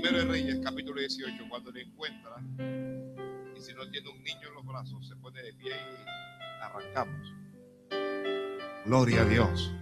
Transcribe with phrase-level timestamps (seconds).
[0.00, 2.36] Primero de Reyes, capítulo 18, cuando le encuentra,
[3.56, 7.34] y si no tiene un niño en los brazos, se pone de pie y arrancamos.
[8.86, 9.72] Gloria a Dios.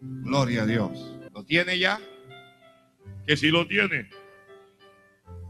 [0.00, 0.90] Gloria a Dios.
[1.32, 2.00] ¿Lo tiene ya?
[3.24, 4.10] Que si lo tiene.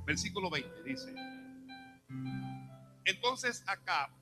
[0.04, 1.14] Versículo 20 dice.
[3.06, 4.14] Entonces acá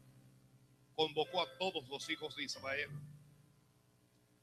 [0.95, 2.90] convocó a todos los hijos de Israel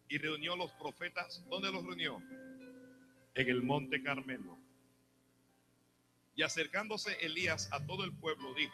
[0.09, 1.41] y reunió a los profetas.
[1.49, 2.21] ¿Dónde los reunió?
[3.35, 4.57] En el monte Carmelo.
[6.35, 8.73] Y acercándose Elías a todo el pueblo dijo,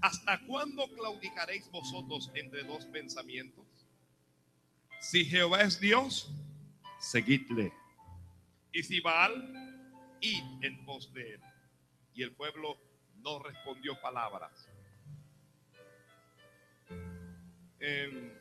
[0.00, 3.66] ¿hasta cuándo claudicaréis vosotros entre dos pensamientos?
[5.00, 6.30] Si Jehová es Dios,
[6.98, 7.72] seguidle.
[8.72, 11.40] Y si Baal, id en pos de él.
[12.14, 12.78] Y el pueblo
[13.16, 14.68] no respondió palabras.
[17.80, 18.32] Em,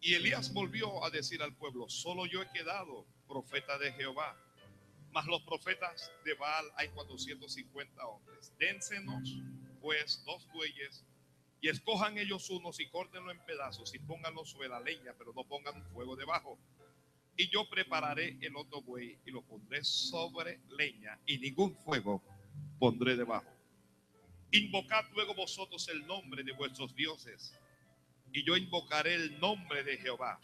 [0.00, 4.36] y Elías volvió a decir al pueblo, solo yo he quedado profeta de Jehová,
[5.12, 8.52] mas los profetas de Baal hay 450 hombres.
[8.58, 9.38] Dénsenos
[9.80, 11.04] pues dos bueyes
[11.60, 15.44] y escojan ellos unos y córtenlo en pedazos y pónganlo sobre la leña, pero no
[15.44, 16.58] pongan fuego debajo.
[17.36, 22.22] Y yo prepararé el otro buey y lo pondré sobre leña y ningún fuego
[22.78, 23.46] pondré debajo.
[24.52, 27.58] Invocad luego vosotros el nombre de vuestros dioses
[28.32, 30.40] y yo invocaré el nombre de Jehová.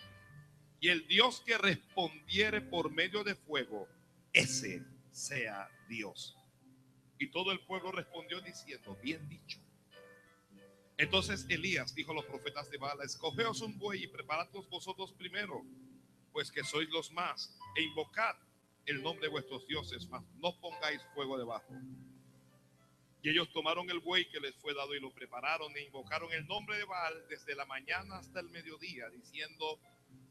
[0.82, 3.88] Y el Dios que respondiere por medio de fuego,
[4.32, 6.36] ese sea Dios.
[7.20, 9.60] Y todo el pueblo respondió diciendo, bien dicho.
[10.96, 15.64] Entonces Elías dijo a los profetas de Baal, escogeos un buey y preparadlos vosotros primero,
[16.32, 18.34] pues que sois los más, e invocad
[18.84, 21.72] el nombre de vuestros dioses, mas no pongáis fuego debajo.
[23.22, 26.44] Y ellos tomaron el buey que les fue dado y lo prepararon e invocaron el
[26.48, 29.78] nombre de Baal desde la mañana hasta el mediodía, diciendo,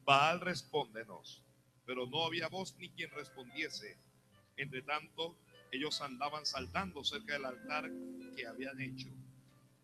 [0.05, 1.43] Baal respóndenos.
[1.85, 3.97] Pero no había voz ni quien respondiese.
[4.57, 5.37] Entre tanto,
[5.71, 7.89] ellos andaban saltando cerca del altar
[8.35, 9.07] que habían hecho.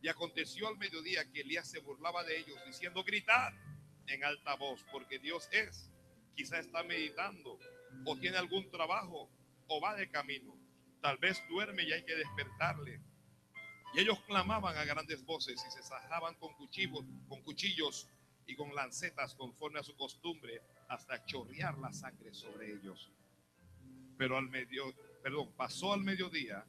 [0.01, 3.53] Y aconteció al mediodía que Elías se burlaba de ellos, diciendo, gritad
[4.07, 5.89] en alta voz, porque Dios es.
[6.35, 7.59] Quizá está meditando,
[8.05, 9.29] o tiene algún trabajo,
[9.67, 10.55] o va de camino.
[11.01, 13.01] Tal vez duerme y hay que despertarle.
[13.93, 18.07] Y ellos clamaban a grandes voces y se sajaban con cuchillos, con cuchillos
[18.47, 23.11] y con lancetas conforme a su costumbre hasta chorrear la sangre sobre ellos.
[24.17, 26.65] Pero al medio, perdón, pasó al mediodía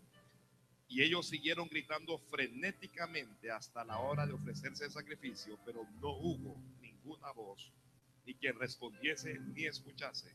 [0.88, 6.60] y ellos siguieron gritando frenéticamente hasta la hora de ofrecerse el sacrificio, pero no hubo
[6.80, 7.72] ninguna voz,
[8.26, 10.34] ni quien respondiese ni escuchase.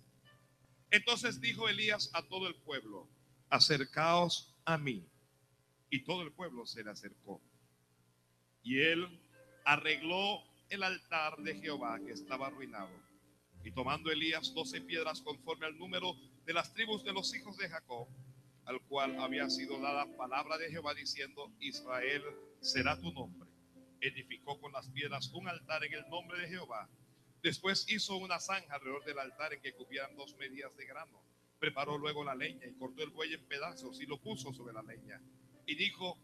[0.91, 3.09] Entonces dijo Elías a todo el pueblo,
[3.49, 5.05] acercaos a mí.
[5.89, 7.41] Y todo el pueblo se le acercó.
[8.63, 9.19] Y él
[9.65, 10.43] arregló
[10.73, 12.91] el altar de Jehová que estaba arruinado.
[13.63, 17.69] Y tomando Elías doce piedras conforme al número de las tribus de los hijos de
[17.69, 18.07] Jacob,
[18.65, 22.23] al cual había sido dada palabra de Jehová diciendo, Israel
[22.61, 23.49] será tu nombre.
[24.01, 26.89] Edificó con las piedras un altar en el nombre de Jehová.
[27.41, 31.23] Después hizo una zanja alrededor del altar en que cubieran dos medidas de grano
[31.63, 34.81] Preparó luego la leña y cortó el buey en pedazos y lo puso sobre la
[34.81, 35.21] leña.
[35.65, 36.19] Y dijo,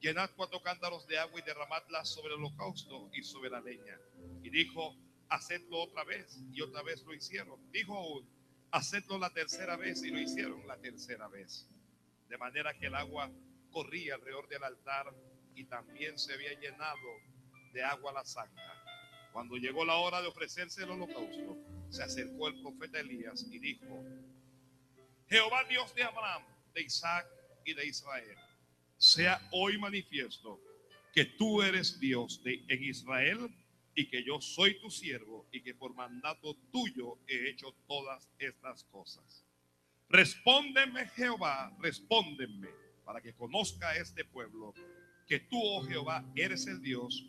[0.00, 3.98] llenad cuatro cántaros de agua y derramadla sobre el holocausto y sobre la leña.
[4.42, 4.96] Y dijo,
[5.28, 6.40] hacedlo otra vez.
[6.52, 7.60] Y otra vez lo hicieron.
[7.70, 8.22] Dijo
[8.70, 10.02] hacedlo la tercera vez.
[10.02, 11.68] Y lo hicieron la tercera vez.
[12.28, 13.30] De manera que el agua
[13.70, 15.12] corría alrededor del altar
[15.54, 17.20] y también se había llenado
[17.72, 18.84] de agua la zanja.
[19.32, 21.58] Cuando llegó la hora de ofrecerse el holocausto,
[21.90, 24.04] se acercó el profeta Elías y dijo,
[25.28, 27.26] Jehová Dios de Abraham, de Isaac
[27.64, 28.36] y de Israel,
[29.04, 30.58] sea hoy manifiesto
[31.12, 33.54] que tú eres Dios de, en Israel
[33.94, 38.84] y que yo soy tu siervo y que por mandato tuyo he hecho todas estas
[38.84, 39.44] cosas.
[40.08, 42.68] Respóndeme Jehová, respóndeme
[43.04, 44.72] para que conozca este pueblo
[45.26, 47.26] que tú, oh Jehová, eres el Dios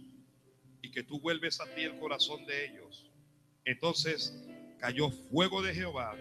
[0.81, 3.11] y que tú vuelves a ti el corazón de ellos.
[3.65, 4.33] Entonces
[4.79, 6.15] cayó fuego de Jehová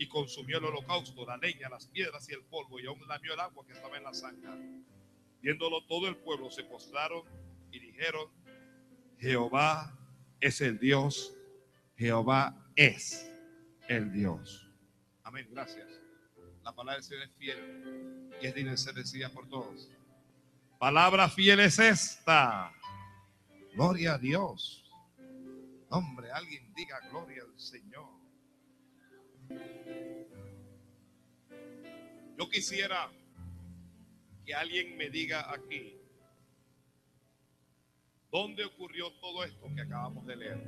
[0.00, 3.40] y consumió el holocausto, la leña, las piedras y el polvo, y aún lamió el
[3.40, 4.56] agua que estaba en la zanja.
[5.42, 7.22] Viéndolo todo el pueblo se postraron
[7.70, 8.30] y dijeron,
[9.18, 9.94] Jehová
[10.40, 11.36] es el Dios,
[11.98, 13.30] Jehová es
[13.88, 14.66] el Dios.
[15.22, 15.86] Amén, gracias.
[16.62, 19.86] La palabra del Señor es fiel y es digna de ser decida por todos.
[20.78, 22.72] Palabra fiel es esta.
[23.74, 24.90] Gloria a Dios.
[25.90, 28.19] Hombre, alguien diga gloria al Señor.
[32.38, 33.10] Yo quisiera
[34.44, 35.96] que alguien me diga aquí,
[38.30, 40.60] ¿dónde ocurrió todo esto que acabamos de leer?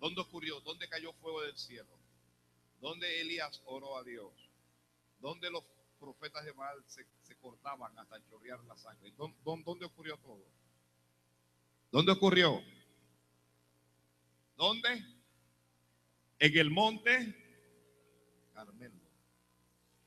[0.00, 0.60] ¿Dónde ocurrió?
[0.60, 1.98] ¿Dónde cayó fuego del cielo?
[2.80, 4.32] donde Elías oró a Dios,
[5.20, 5.64] donde los
[5.98, 7.06] profetas de Baal se,
[7.40, 9.12] cortaban hasta chorrear la sangre.
[9.16, 10.44] ¿Dónde, ocurrió todo?
[11.90, 12.60] ¿Dónde ocurrió?
[14.56, 15.17] ¿Dónde?
[16.40, 17.34] En el monte
[18.54, 18.94] Carmelo.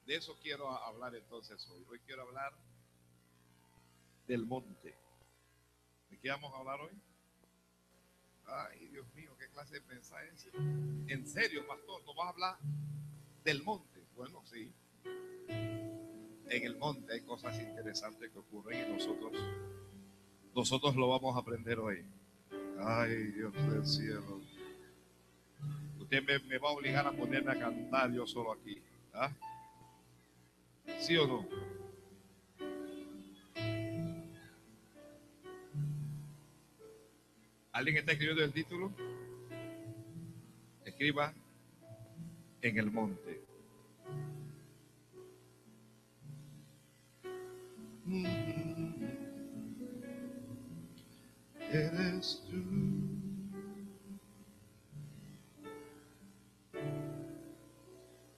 [0.05, 1.85] De eso quiero hablar entonces hoy.
[1.89, 2.53] Hoy quiero hablar
[4.27, 4.95] del monte.
[6.09, 6.91] ¿De qué vamos a hablar hoy?
[8.45, 10.49] Ay, Dios mío, qué clase de prensa es.
[11.07, 12.57] En serio, pastor, ¿no vas a hablar
[13.43, 14.03] del monte?
[14.15, 14.73] Bueno, sí.
[15.47, 19.31] En el monte hay cosas interesantes que ocurren y nosotros,
[20.53, 22.05] nosotros lo vamos a aprender hoy.
[22.79, 24.41] Ay, Dios del cielo.
[26.11, 28.81] Usted me, va a obligar a ponerme a cantar yo solo aquí.
[29.13, 29.31] ¿ah?
[30.99, 31.47] ¿Sí o no?
[37.71, 38.91] ¿Alguien está escribiendo el título?
[40.83, 41.33] Escriba
[42.61, 43.41] en el monte.
[51.71, 53.00] Eres tú.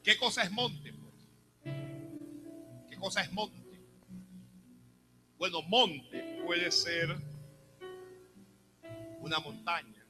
[0.03, 0.93] ¿Qué cosa es monte?
[0.93, 1.75] Pues?
[2.89, 3.63] ¿Qué cosa es monte?
[5.37, 7.15] Bueno, monte puede ser
[9.21, 10.05] una montaña.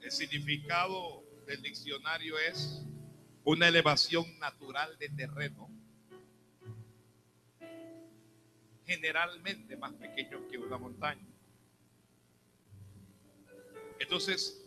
[0.00, 2.82] El significado del diccionario es
[3.44, 5.70] una elevación natural de terreno,
[8.84, 11.26] generalmente más pequeño que una montaña.
[13.98, 14.59] Entonces,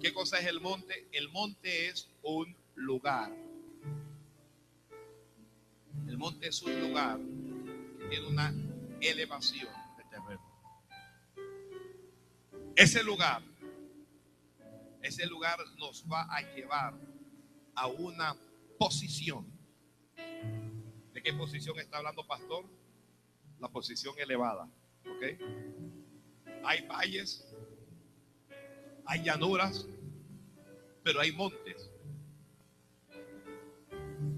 [0.00, 1.08] ¿qué cosa es el monte?
[1.12, 3.30] El monte es un lugar.
[6.08, 7.18] El monte es un lugar
[7.98, 8.54] que tiene una
[9.00, 9.68] elevación
[9.98, 10.42] de terreno.
[12.74, 13.42] Ese lugar,
[15.02, 16.94] ese lugar nos va a llevar
[17.74, 18.36] a una
[18.78, 19.46] posición.
[21.12, 22.64] ¿De qué posición está hablando pastor?
[23.58, 24.68] La posición elevada.
[25.04, 25.22] ¿Ok?
[26.64, 27.46] Hay valles,
[29.10, 29.86] hay llanuras,
[31.02, 31.90] pero hay montes.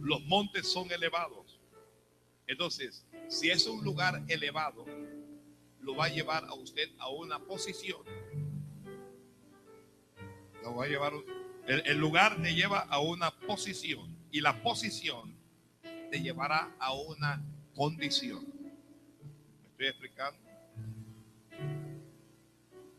[0.00, 1.60] Los montes son elevados.
[2.46, 4.84] Entonces, si es un lugar elevado,
[5.80, 8.02] lo va a llevar a usted a una posición
[10.62, 11.12] lo va a llevar.
[11.66, 15.34] El, lugar te lleva a una posición y la posición
[16.10, 17.42] te llevará a una
[17.74, 18.44] condición.
[19.60, 20.40] ¿Me estoy explicando?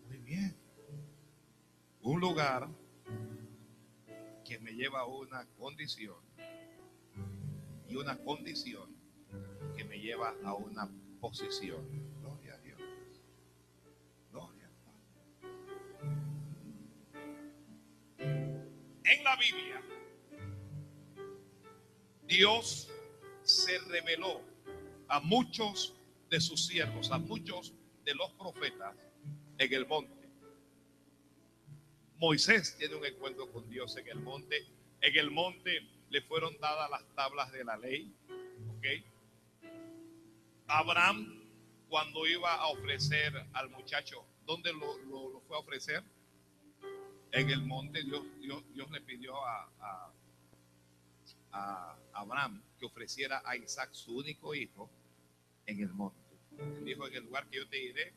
[0.07, 0.62] Muy bien.
[2.03, 2.69] Un lugar
[4.45, 6.17] que me lleva a una condición
[7.88, 8.94] y una condición
[9.75, 10.89] que me lleva a una
[11.19, 12.03] posición.
[19.05, 19.81] En la Biblia,
[22.25, 22.89] Dios
[23.44, 24.41] se reveló
[25.07, 25.94] a muchos
[26.29, 27.73] de sus siervos, a muchos
[28.05, 28.95] de los profetas
[29.57, 30.22] en el monte.
[32.18, 34.65] Moisés tiene un encuentro con Dios en el monte.
[35.01, 38.13] En el monte le fueron dadas las tablas de la ley.
[40.68, 41.44] Abraham,
[41.89, 46.04] cuando iba a ofrecer al muchacho, ¿dónde lo, lo fue a ofrecer?
[47.31, 48.24] En el monte Dios,
[48.74, 49.69] Dios, le pidió a,
[51.51, 54.89] a, Abraham que ofreciera a Isaac su único hijo
[55.65, 56.17] en el monte.
[56.60, 58.13] Él dijo, en el lugar que yo te diré,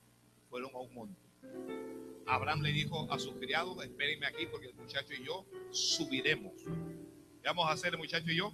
[0.51, 2.06] fueron a un monte.
[2.27, 6.53] Abraham le dijo a sus criados, espérenme aquí porque el muchacho y yo subiremos.
[6.63, 8.53] ¿Qué vamos a hacer el muchacho y yo?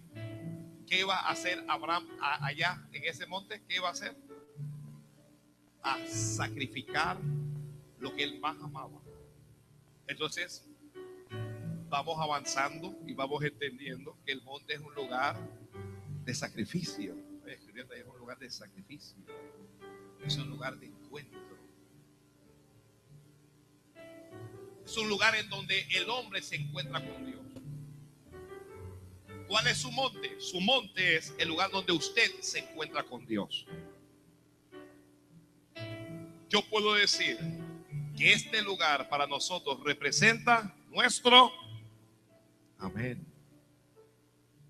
[0.86, 3.62] ¿Qué iba a hacer Abraham allá en ese monte?
[3.66, 4.14] ¿Qué iba a hacer?
[5.82, 7.18] A sacrificar
[7.98, 9.00] lo que él más amaba.
[10.06, 10.68] Entonces,
[11.88, 15.36] vamos avanzando y vamos entendiendo que el monte es un lugar
[16.24, 17.16] de sacrificio.
[17.46, 19.16] Es un lugar de sacrificio.
[20.24, 21.51] Es un lugar de encuentro.
[24.84, 27.40] Es un lugar en donde el hombre se encuentra con Dios.
[29.48, 30.40] ¿Cuál es su monte?
[30.40, 33.66] Su monte es el lugar donde usted se encuentra con Dios.
[36.48, 37.38] Yo puedo decir
[38.16, 41.52] que este lugar para nosotros representa nuestro
[42.78, 43.26] amén.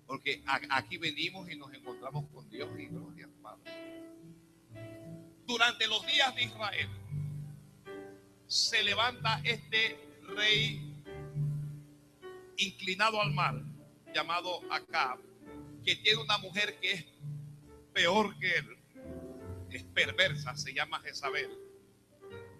[0.05, 3.71] Porque aquí venimos y nos encontramos con Dios y gloria Padre.
[5.45, 6.89] Durante los días de Israel
[8.53, 9.97] se levanta este
[10.35, 10.93] rey
[12.57, 13.59] inclinado al mar
[14.13, 15.17] llamado Acab,
[15.83, 17.05] que tiene una mujer que es
[17.93, 18.77] peor que él,
[19.71, 21.49] es perversa, se llama Jezabel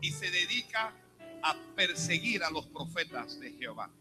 [0.02, 0.96] y se dedica
[1.44, 3.92] a perseguir a los profetas de Jehová.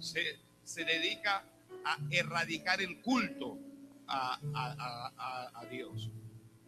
[0.00, 1.44] se, se dedica
[1.84, 3.58] a erradicar el culto
[4.06, 6.08] a, a- a- a Dios.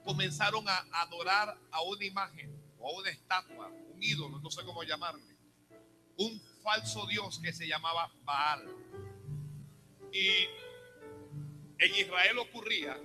[0.04, 5.36] Comenzaron a adorar a una imagen o una estatua, un ídolo, no sé cómo llamarle,
[6.16, 8.66] un falso Dios que se llamaba Baal.
[10.12, 10.28] Y
[11.78, 12.98] en Israel ocurría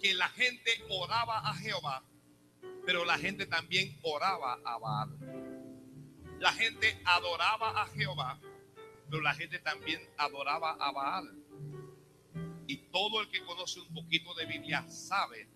[0.00, 2.02] que la gente oraba a Jehová,
[2.86, 5.16] pero la gente también oraba a Baal.
[6.38, 8.40] La gente adoraba a Jehová,
[9.08, 11.36] pero la gente también adoraba a Baal.
[12.66, 15.48] Y todo el que conoce un poquito de Biblia sabe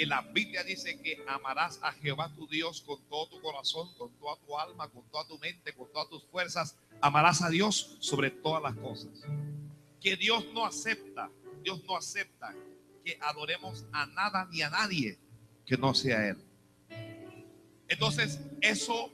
[0.00, 4.10] que la Biblia dice que amarás a Jehová tu Dios con todo tu corazón, con
[4.18, 6.74] toda tu alma, con toda tu mente, con todas tus fuerzas.
[7.02, 9.10] Amarás a Dios sobre todas las cosas.
[10.00, 11.30] Que Dios no acepta,
[11.62, 12.54] Dios no acepta
[13.04, 15.18] que adoremos a nada ni a nadie
[15.66, 16.38] que no sea Él.
[17.86, 19.12] Entonces, eso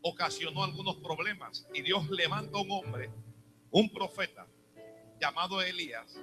[0.00, 3.10] ocasionó algunos problemas y Dios levanta a un hombre,
[3.72, 4.46] un profeta
[5.20, 6.20] llamado Elías,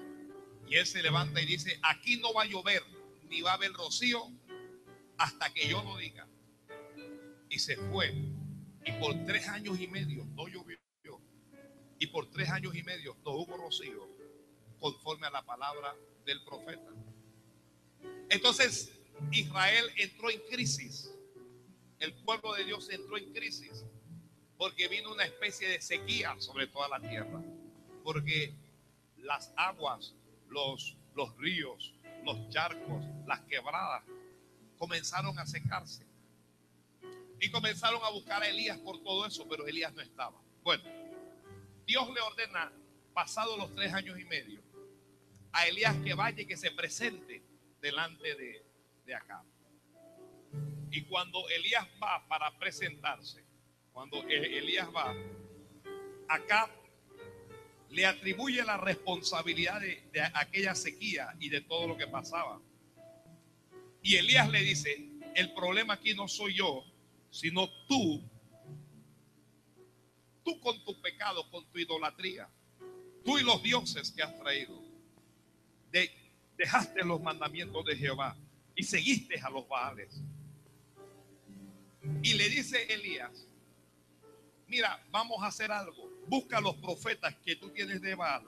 [0.65, 2.83] y él se levanta y dice, aquí no va a llover
[3.29, 4.31] ni va a haber rocío
[5.17, 6.27] hasta que yo lo diga.
[7.50, 8.13] Y se fue.
[8.86, 10.77] Y por tres años y medio no llovió.
[12.00, 14.07] Y por tres años y medio no hubo rocío
[14.79, 16.91] conforme a la palabra del profeta.
[18.29, 18.91] Entonces
[19.31, 21.12] Israel entró en crisis.
[22.00, 23.84] El pueblo de Dios entró en crisis
[24.57, 27.41] porque vino una especie de sequía sobre toda la tierra.
[28.03, 28.53] Porque
[29.17, 30.13] las aguas,
[30.50, 31.93] los, los ríos,
[32.27, 34.03] los charcos, las quebradas
[34.77, 36.05] comenzaron a secarse.
[37.39, 40.38] Y comenzaron a buscar a Elías por todo eso, pero Elías no estaba.
[40.62, 40.84] Bueno,
[41.86, 42.72] Dios le ordena,
[43.13, 44.62] pasados los tres años y medio,
[45.53, 47.41] a Elías que vaya y que se presente
[47.81, 48.65] delante de,
[49.05, 49.43] de acá.
[50.91, 53.43] Y cuando Elías va para presentarse,
[53.93, 55.15] cuando E- Elías va,
[56.27, 56.69] acá
[57.89, 62.62] le atribuye la responsabilidad de, aquella sequía y de todo lo que pasaba.
[64.01, 66.84] Y Elías le dice, el problema aquí no soy yo,
[67.29, 68.22] sino tú,
[70.44, 72.50] tú con tu pecado, con tu idolatría,
[73.24, 74.82] tú y los dioses que has traído.
[75.91, 76.12] De-
[76.58, 78.36] dejaste los mandamientos de Jehová
[78.75, 80.22] y seguiste a los Baales.
[82.24, 83.48] Y le dice Elías,
[84.67, 86.09] mira, vamos a hacer algo.
[86.27, 88.43] Busca los profetas que tú tienes de Baal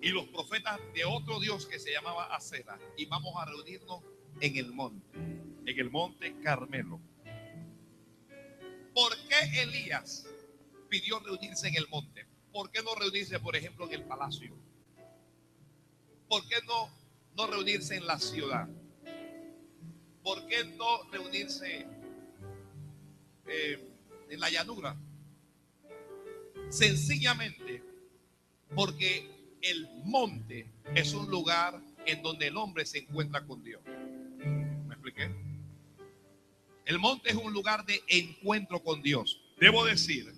[0.00, 4.02] y los profetas de otro Dios que se llamaba Acera y vamos a reunirnos
[4.40, 7.00] en el monte, en el monte Carmelo.
[8.94, 10.26] ¿Por qué Elías
[10.88, 12.26] pidió reunirse en el monte?
[12.52, 14.56] ¿Por qué no reunirse, por ejemplo, en el palacio?
[16.28, 16.90] ¿Por qué no,
[17.36, 18.68] no reunirse en la ciudad?
[20.22, 21.86] ¿Por qué no reunirse
[23.46, 23.88] eh,
[24.30, 24.96] en la llanura?
[26.70, 27.82] Sencillamente
[28.74, 29.28] porque
[29.62, 33.82] el monte es un lugar en donde el hombre se encuentra con Dios.
[34.86, 35.30] ¿Me expliqué?
[36.84, 39.40] El monte es un lugar de encuentro con Dios.
[39.60, 40.32] Debo decir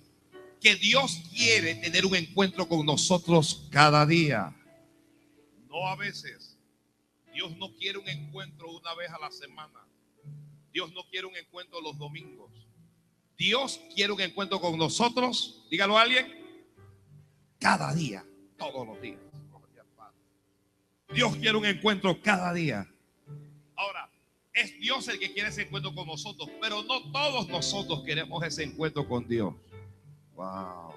[0.59, 4.55] que Dios quiere tener un encuentro con nosotros cada día.
[5.69, 6.57] No a veces.
[7.33, 9.79] Dios no quiere un encuentro una vez a la semana.
[10.73, 12.51] Dios no quiere un encuentro los domingos.
[13.41, 15.65] Dios quiere un encuentro con nosotros.
[15.71, 16.31] Dígalo a alguien.
[17.57, 18.23] Cada día,
[18.55, 19.17] todos los días.
[21.11, 22.87] Dios quiere un encuentro cada día.
[23.75, 24.11] Ahora,
[24.53, 28.63] es Dios el que quiere ese encuentro con nosotros, pero no todos nosotros queremos ese
[28.63, 29.55] encuentro con Dios.
[30.35, 30.93] Wow.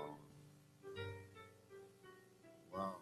[2.72, 2.96] Wow.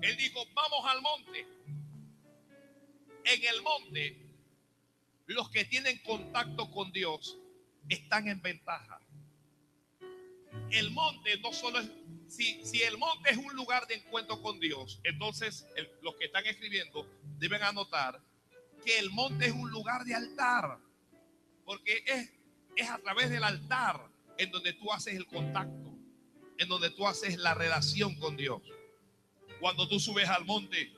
[0.00, 1.46] Él dijo, vamos al monte.
[3.24, 4.23] En el monte,
[5.26, 7.38] los que tienen contacto con Dios
[7.88, 9.00] están en ventaja.
[10.70, 11.90] El monte no solo es,
[12.28, 15.66] si, si el monte es un lugar de encuentro con Dios, entonces
[16.02, 18.20] los que están escribiendo deben anotar
[18.84, 20.78] que el monte es un lugar de altar,
[21.64, 22.30] porque es,
[22.76, 25.94] es a través del altar en donde tú haces el contacto,
[26.58, 28.62] en donde tú haces la relación con Dios.
[29.60, 30.92] Cuando tú subes al monte,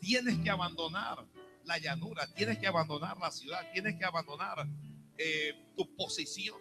[0.00, 1.24] tienes que abandonar
[1.68, 4.66] la llanura, tienes que abandonar la ciudad, tienes que abandonar
[5.18, 6.58] eh, tu posición.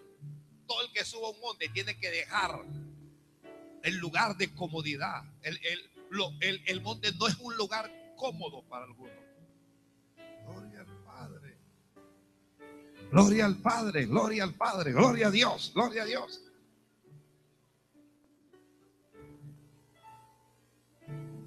[0.68, 2.62] Todo el que suba un monte tiene que dejar
[3.84, 5.24] el lugar de comodidad.
[5.42, 9.16] El, el- lo- el- el monte no es un lugar cómodo para algunos.
[10.46, 11.58] Gloria al Padre.
[13.12, 16.42] Gloria al Padre, gloria al Padre, gloria a Dios, gloria a Dios.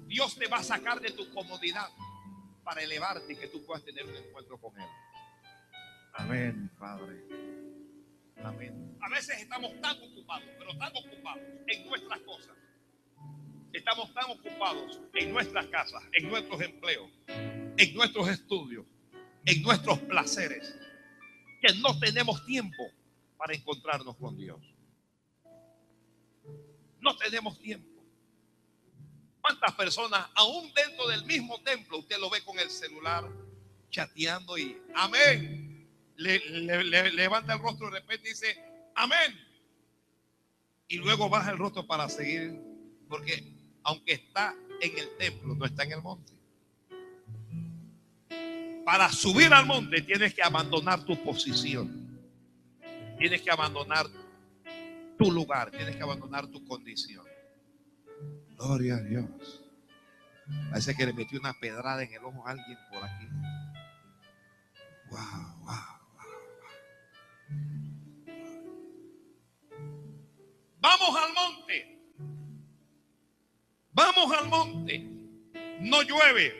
[0.07, 1.87] Dios te va a sacar de tu comodidad
[2.63, 4.87] para elevarte y que tú puedas tener un encuentro con Él.
[6.13, 7.23] Amén, Padre.
[8.43, 8.97] Amén.
[9.01, 12.55] A veces estamos tan ocupados, pero tan ocupados en nuestras cosas.
[13.73, 18.85] Estamos tan ocupados en nuestras casas, en nuestros empleos, en nuestros estudios,
[19.45, 20.75] en nuestros placeres,
[21.61, 22.91] que no tenemos tiempo
[23.37, 24.59] para encontrarnos con Dios.
[26.99, 28.00] No tenemos tiempo.
[29.41, 33.27] ¿Cuántas personas, aún dentro del mismo templo, usted lo ve con el celular
[33.89, 35.87] chateando y amén?
[36.15, 36.39] Le,
[37.11, 38.63] levanta el rostro y de repente dice
[38.95, 39.39] amén.
[40.87, 42.59] Y luego baja el rostro para seguir,
[43.09, 43.43] porque
[43.83, 46.33] aunque está en el templo, no está en el monte.
[48.85, 52.01] Para subir al monte tienes que abandonar tu posición.
[53.17, 54.07] Tienes que abandonar
[55.17, 57.30] tu lugar, tienes que abandonar tu condición.
[58.63, 59.25] Gloria a Dios.
[60.69, 63.25] Parece que le metió una pedrada en el ojo a alguien por aquí.
[65.09, 66.01] Wow, wow,
[70.79, 72.13] Vamos al monte.
[73.93, 75.09] Vamos al monte.
[75.79, 76.53] No llueve.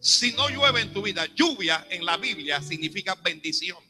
[0.00, 3.84] Si no llueve en tu vida, lluvia en la Biblia significa bendición.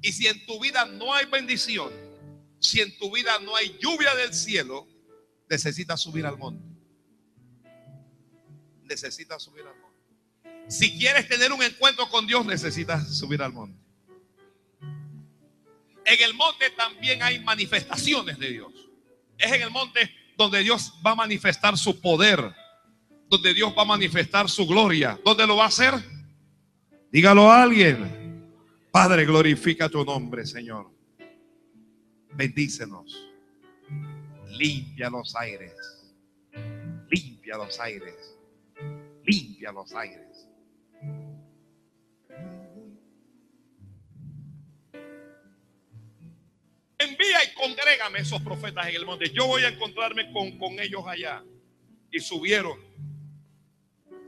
[0.00, 1.92] Y si en tu vida no hay bendición,
[2.58, 4.93] si en tu vida no hay lluvia del cielo,
[5.48, 6.64] necesitas subir al monte.
[8.84, 9.94] Necesitas subir al monte.
[10.68, 13.78] Si quieres tener un encuentro con Dios, necesitas subir al monte.
[16.06, 18.72] En el monte también hay manifestaciones de Dios.
[19.38, 22.54] Es en el monte donde Dios va a manifestar su poder,
[23.28, 25.18] donde Dios va a manifestar su gloria.
[25.24, 25.94] ¿Dónde lo va a hacer?
[27.10, 28.52] Dígalo a alguien.
[28.90, 30.90] Padre, glorifica tu nombre, Señor.
[32.32, 33.33] Bendícenos.
[34.58, 35.74] Limpia los aires.
[37.10, 38.36] Limpia los aires.
[39.24, 40.48] Limpia los aires.
[46.98, 49.30] Envía y congrégame esos profetas en el monte.
[49.30, 51.42] Yo voy a encontrarme con, con ellos allá.
[52.10, 52.78] Y subieron.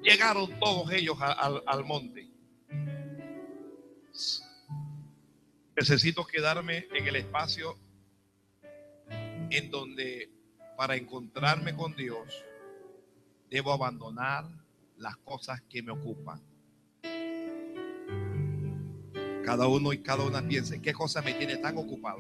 [0.02, 2.28] Llegaron todos ellos al, al monte.
[5.76, 7.78] Necesito quedarme en el espacio
[9.50, 10.30] en donde
[10.76, 12.44] para encontrarme con Dios
[13.48, 14.44] debo abandonar
[14.96, 16.42] las cosas que me ocupan.
[19.44, 22.18] Cada uno y cada una piense, ¿qué cosa me tiene tan ocupado?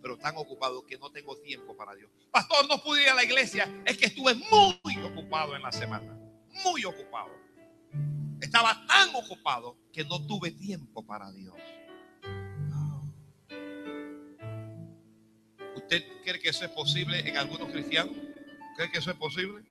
[0.00, 2.10] Pero tan ocupado que no tengo tiempo para Dios.
[2.30, 6.16] Pastor, no pude ir a la iglesia, es que estuve muy ocupado en la semana,
[6.64, 7.30] muy ocupado.
[8.40, 11.54] Estaba tan ocupado que no tuve tiempo para Dios.
[15.92, 18.16] ¿Usted cree que eso es posible en algunos cristianos?
[18.76, 19.62] ¿Cree que eso es posible?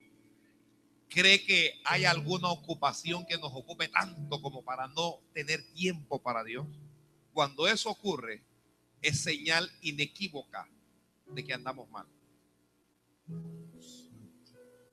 [1.08, 6.44] ¿Cree que hay alguna ocupación que nos ocupe tanto como para no tener tiempo para
[6.44, 6.64] Dios?
[7.32, 8.40] Cuando eso ocurre,
[9.00, 10.68] es señal inequívoca
[11.26, 12.06] de que andamos mal.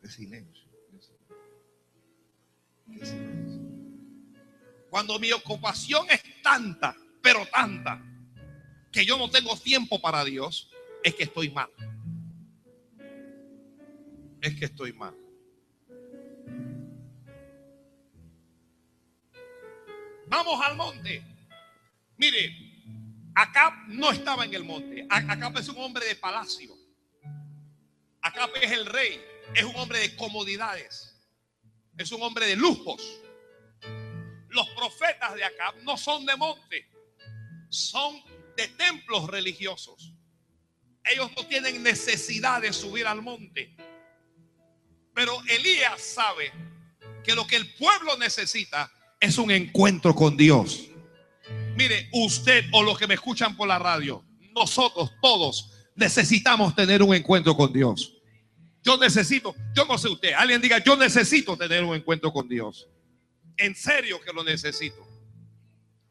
[0.01, 0.67] De silencio.
[4.89, 8.03] Cuando mi ocupación es tanta, pero tanta,
[8.91, 10.71] que yo no tengo tiempo para Dios,
[11.03, 11.69] es que estoy mal.
[14.41, 15.15] Es que estoy mal.
[20.27, 21.23] Vamos al monte.
[22.17, 22.55] Mire,
[23.33, 25.05] acá no estaba en el monte.
[25.09, 26.75] Acá es un hombre de palacio.
[28.21, 29.21] Acá es el rey.
[29.55, 31.15] Es un hombre de comodidades.
[31.97, 33.19] Es un hombre de lujos.
[34.49, 36.88] Los profetas de acá no son de monte.
[37.69, 38.21] Son
[38.55, 40.13] de templos religiosos.
[41.03, 43.75] Ellos no tienen necesidad de subir al monte.
[45.13, 46.51] Pero Elías sabe
[47.23, 50.89] que lo que el pueblo necesita es un encuentro con Dios.
[51.75, 57.13] Mire, usted o los que me escuchan por la radio, nosotros todos necesitamos tener un
[57.13, 58.13] encuentro con Dios.
[58.83, 62.88] Yo necesito, yo no sé usted, alguien diga, yo necesito tener un encuentro con Dios.
[63.57, 65.05] En serio que lo necesito.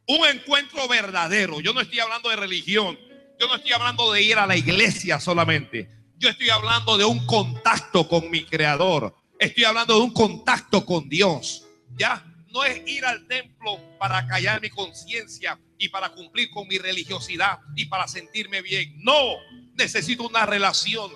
[0.07, 1.61] Un encuentro verdadero.
[1.61, 2.99] Yo no estoy hablando de religión.
[3.39, 5.89] Yo no estoy hablando de ir a la iglesia solamente.
[6.17, 9.15] Yo estoy hablando de un contacto con mi creador.
[9.39, 11.65] Estoy hablando de un contacto con Dios.
[11.97, 16.79] Ya no es ir al templo para callar mi conciencia y para cumplir con mi
[16.79, 18.95] religiosidad y para sentirme bien.
[18.99, 19.37] No,
[19.75, 21.13] necesito una relación.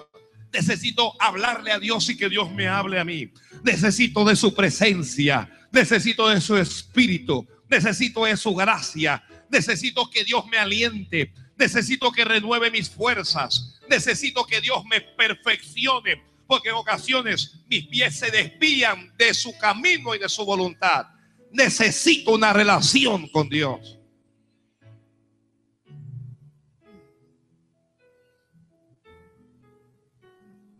[0.53, 3.33] Necesito hablarle a Dios y que Dios me hable a mí.
[3.65, 5.51] Necesito de su presencia.
[5.73, 7.49] Necesito de su espíritu.
[7.69, 9.25] Necesito de su gracia.
[9.51, 11.33] Necesito que Dios me aliente.
[11.63, 13.79] Necesito que renueve mis fuerzas.
[13.89, 16.21] Necesito que Dios me perfeccione.
[16.45, 21.07] Porque en ocasiones mis pies se desvían de su camino y de su voluntad.
[21.53, 23.97] Necesito una relación con Dios.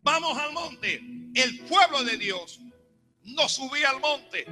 [0.03, 1.01] Vamos al monte.
[1.33, 2.59] El pueblo de Dios
[3.23, 4.47] no subía al monte.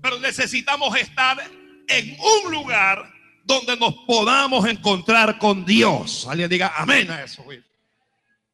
[0.00, 1.42] Pero necesitamos estar
[1.88, 3.13] en un lugar
[3.44, 6.26] donde nos podamos encontrar con Dios.
[6.26, 7.44] Alguien diga amén a eso.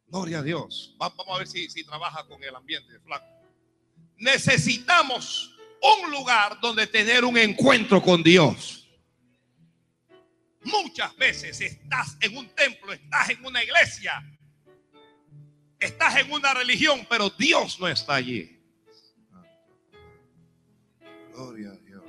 [0.07, 0.95] Gloria a Dios.
[0.99, 3.27] Vamos a ver si, si trabaja con el ambiente, flaco.
[4.17, 8.89] Necesitamos un lugar donde tener un encuentro con Dios.
[10.63, 14.23] Muchas veces estás en un templo, estás en una iglesia,
[15.79, 18.61] estás en una religión, pero Dios no está allí.
[21.33, 22.03] Gloria a Dios.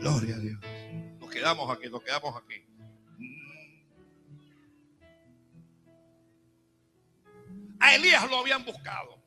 [0.00, 0.77] Gloria a Dios.
[1.28, 2.64] Quedamos aquí, nos quedamos aquí.
[7.80, 9.18] A Elías lo habían buscado.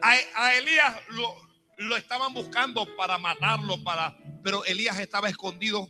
[0.00, 1.34] A, Elías lo,
[1.78, 5.88] lo, estaban buscando para matarlo, para, pero Elías estaba escondido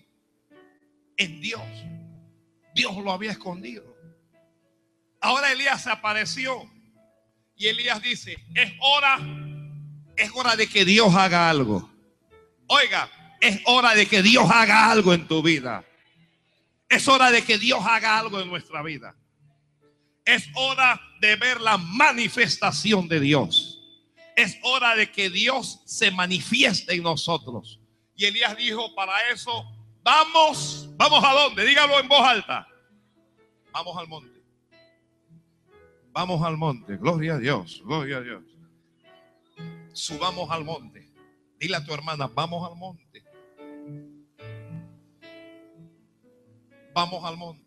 [1.18, 1.62] en Dios.
[2.74, 3.84] Dios lo había escondido.
[5.20, 6.70] Ahora Elías se apareció
[7.56, 9.18] y Elías dice, es hora,
[10.16, 11.90] es hora de que Dios haga algo.
[12.68, 13.10] Oiga,
[13.40, 15.85] es hora de que Dios haga algo en tu vida.
[16.88, 19.14] Es hora de que Dios haga algo en nuestra vida.
[20.24, 23.81] Es hora de ver la manifestación de Dios.
[24.37, 27.81] Es hora de que Dios se manifieste en nosotros.
[28.14, 29.64] Y Elías dijo, para eso,
[30.03, 31.64] vamos, vamos a dónde?
[31.64, 32.66] Dígalo en voz alta.
[33.72, 34.42] Vamos al monte.
[36.12, 36.96] Vamos al monte.
[36.96, 38.42] Gloria a Dios, gloria a Dios.
[39.92, 41.09] Subamos al monte.
[41.59, 43.22] Dile a tu hermana, vamos al monte.
[46.92, 47.64] Vamos al monte.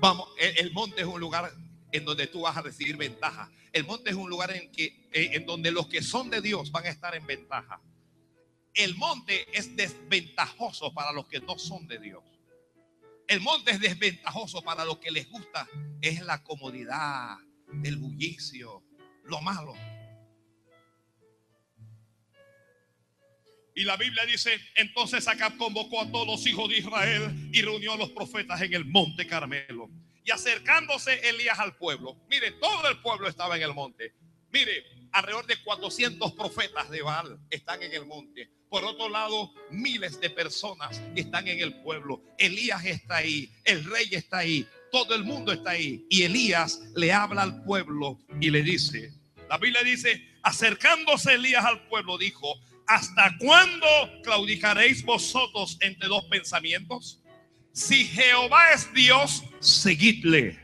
[0.00, 1.50] Vamos, el, monte es un lugar
[1.90, 3.50] en donde tú vas a recibir ventaja.
[3.72, 6.84] El monte es un lugar en, que, en donde los que son de Dios van
[6.84, 7.80] a estar en ventaja.
[8.74, 12.22] El monte es desventajoso para los que no son de Dios.
[13.26, 15.66] El monte es desventajoso para los que les gusta.
[16.02, 17.38] Es la comodidad,
[17.82, 18.82] el bullicio,
[19.24, 19.74] lo malo.
[23.74, 27.94] Y la Biblia dice, entonces Acab convocó a todos los hijos de Israel y reunió
[27.94, 29.90] a los profetas en el monte Carmelo.
[30.24, 34.14] Y acercándose Elías al pueblo, mire, todo el pueblo estaba en el monte.
[34.52, 38.48] Mire, alrededor de 400 profetas de Baal están en el monte.
[38.70, 42.22] Por otro lado, miles de personas están en el pueblo.
[42.38, 46.06] Elías está ahí, el rey está ahí, todo el mundo está ahí.
[46.08, 49.12] Y Elías le habla al pueblo y le dice,
[49.48, 53.86] la Biblia dice, acercándose Elías al pueblo, dijo, ¿hasta cuándo
[54.22, 57.22] claudicaréis vosotros entre dos pensamientos?
[57.72, 60.60] Si Jehová es Dios, seguidle.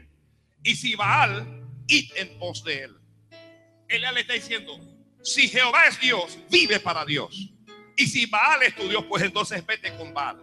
[0.62, 2.96] Y si Baal, id en pos de él.
[3.88, 4.78] Él le está diciendo,
[5.22, 7.50] si Jehová es Dios, vive para Dios.
[7.96, 10.40] Y si Baal es tu Dios, pues entonces vete con Baal.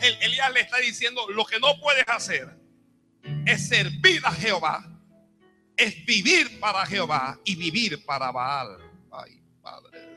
[0.00, 2.48] Elías le está diciendo, lo que no puedes hacer
[3.46, 4.86] es servir a Jehová,
[5.76, 8.78] es vivir para Jehová y vivir para Baal.
[9.10, 10.15] Ay, Padre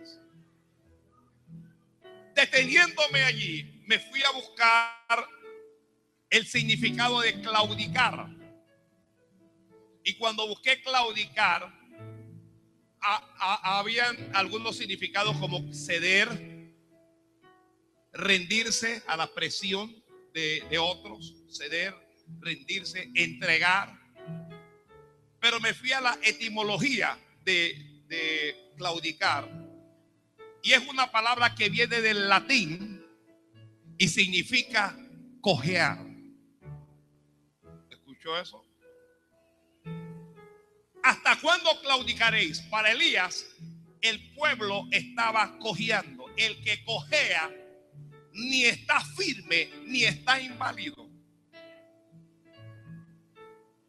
[2.39, 5.28] deteniéndome allí, me fui a buscar
[6.30, 8.30] el significado de claudicar.
[10.04, 11.73] Y cuando busqué claudicar,
[13.39, 16.30] habían algunos significados como ceder,
[18.13, 19.93] rendirse a la presión
[20.34, 21.93] de, otros, ceder,
[22.39, 23.97] rendirse, entregar.
[25.39, 29.68] Pero me fui a la etimología de, de claudicar
[30.63, 33.04] y es una palabra que viene del latín
[33.98, 34.98] y significa
[35.41, 36.00] cojear.
[37.89, 38.65] ¿Escuchó eso?
[41.04, 42.62] ¿Hasta cuándo claudicaréis?
[42.62, 43.45] Para Elías,
[44.02, 46.26] el pueblo estaba cojeando.
[46.38, 47.50] El que cojea
[48.34, 51.10] ni está firme ni está inválido.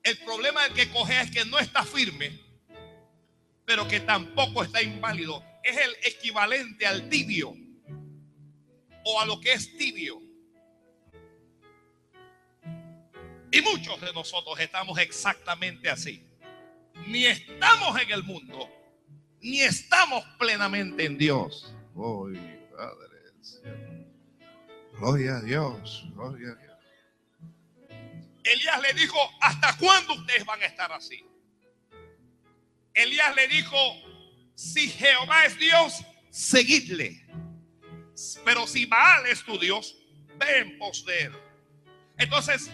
[0.03, 2.41] El problema del que cojea es que no está firme,
[3.67, 7.55] pero que tampoco está inválido es el equivalente al tibio
[9.05, 10.20] o a lo que es tibio.
[13.53, 16.25] Y muchos de nosotros estamos exactamente así.
[17.07, 18.68] Ni estamos en el mundo,
[19.40, 21.75] ni estamos plenamente en Dios.
[21.94, 22.61] Gloria
[25.37, 26.70] a Dios, gloria a Dios.
[28.44, 31.25] Elías le dijo, ¿hasta cuándo ustedes van a estar así?
[32.94, 33.77] Elías le dijo,
[34.61, 37.25] si Jehová es Dios, seguidle.
[38.44, 39.96] Pero si Baal es tu Dios,
[40.38, 41.33] ven en pos de él.
[42.18, 42.70] Entonces,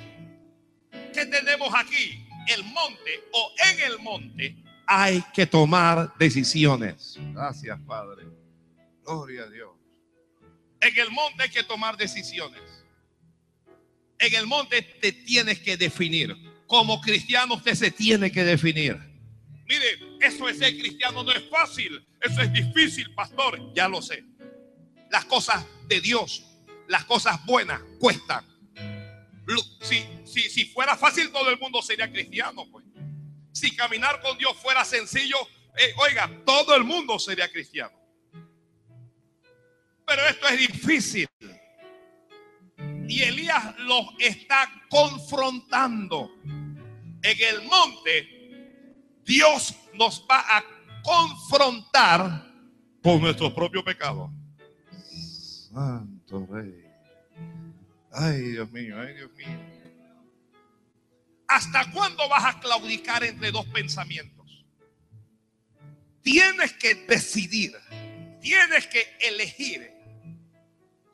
[0.90, 2.26] ¿qué tenemos aquí?
[2.48, 7.18] El monte o en el monte hay que tomar decisiones.
[7.32, 8.24] Gracias, Padre.
[9.04, 9.70] Gloria a Dios.
[10.80, 12.62] En el monte hay que tomar decisiones.
[14.18, 16.36] En el monte te tienes que definir.
[16.66, 19.05] Como cristiano usted se tiene que definir.
[19.68, 22.06] Mire, eso es ser cristiano no es fácil.
[22.20, 23.72] Eso es difícil, pastor.
[23.74, 24.24] Ya lo sé.
[25.10, 26.44] Las cosas de Dios,
[26.88, 28.44] las cosas buenas cuestan.
[29.82, 32.66] Si, si, si fuera fácil, todo el mundo sería cristiano.
[32.70, 32.84] Pues.
[33.52, 35.36] Si caminar con Dios fuera sencillo,
[35.76, 37.96] eh, oiga, todo el mundo sería cristiano.
[40.06, 41.28] Pero esto es difícil.
[43.08, 46.30] Y Elías los está confrontando.
[46.42, 48.35] En el monte,
[49.26, 50.64] Dios nos va a
[51.02, 52.46] confrontar
[53.02, 54.32] con nuestro propio pecado.
[55.72, 56.84] Santo Rey.
[58.12, 59.76] Ay, Dios mío, ay, Dios mío.
[61.48, 64.64] ¿Hasta cuándo vas a claudicar entre dos pensamientos?
[66.22, 67.72] Tienes que decidir,
[68.40, 69.92] tienes que elegir.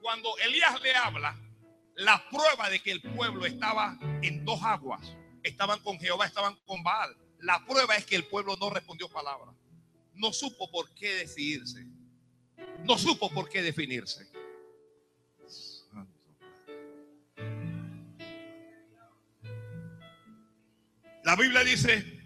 [0.01, 1.38] Cuando Elías le habla,
[1.96, 6.83] la prueba de que el pueblo estaba en dos aguas, estaban con Jehová, estaban con
[6.83, 7.16] Baal.
[7.42, 9.52] La prueba es que el pueblo no respondió palabra.
[10.14, 11.85] No supo por qué decidirse.
[12.85, 14.31] No supo por qué definirse.
[21.24, 22.20] La Biblia dice,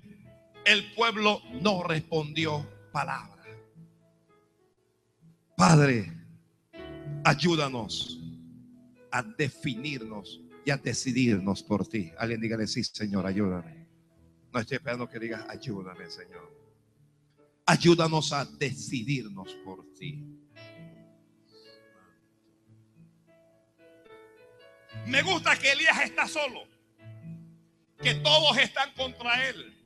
[0.64, 3.42] el pueblo no respondió palabra.
[5.57, 6.12] Padre,
[7.24, 8.20] ayúdanos
[9.11, 12.12] a definirnos y a decidirnos por ti.
[12.18, 13.86] Alguien dígale, sí, Señor, ayúdame.
[14.57, 16.51] No estoy esperando que digas, ayúdame, Señor.
[17.66, 20.25] Ayúdanos a decidirnos por ti.
[25.05, 26.62] Me gusta que Elías está solo
[28.01, 29.77] que todos están contra él,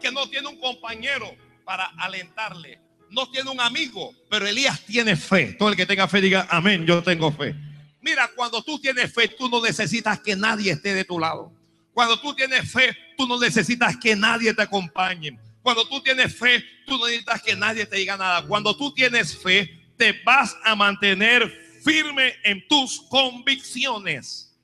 [0.00, 2.78] que no tiene un compañero para alentarle,
[3.10, 5.54] no tiene un amigo, pero Elías tiene fe.
[5.54, 7.56] Todo el que tenga fe diga, amén, yo tengo fe.
[8.00, 11.52] Mira, cuando tú tienes fe, tú no necesitas que nadie esté de tu lado.
[11.92, 15.38] Cuando tú tienes fe, tú no necesitas que nadie te acompañe.
[15.60, 18.46] Cuando tú tienes fe, tú no necesitas que nadie te diga nada.
[18.46, 21.50] Cuando tú tienes fe, te vas a mantener
[21.84, 24.58] firme en tus convicciones.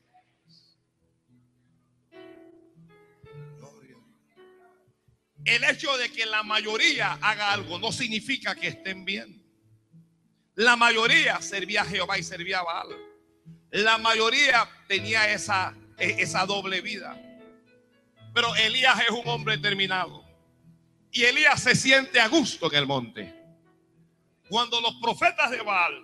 [5.45, 9.45] El hecho de que la mayoría haga algo no significa que estén bien.
[10.55, 12.88] La mayoría servía a Jehová y servía a Baal.
[13.71, 17.21] La mayoría tenía esa, e, esa doble vida.
[18.37, 20.22] Pero Elías es un hombre terminado.
[21.11, 23.35] Y Elías se siente a gusto en el monte.
[24.51, 25.94] Cuando los profetas de Baal,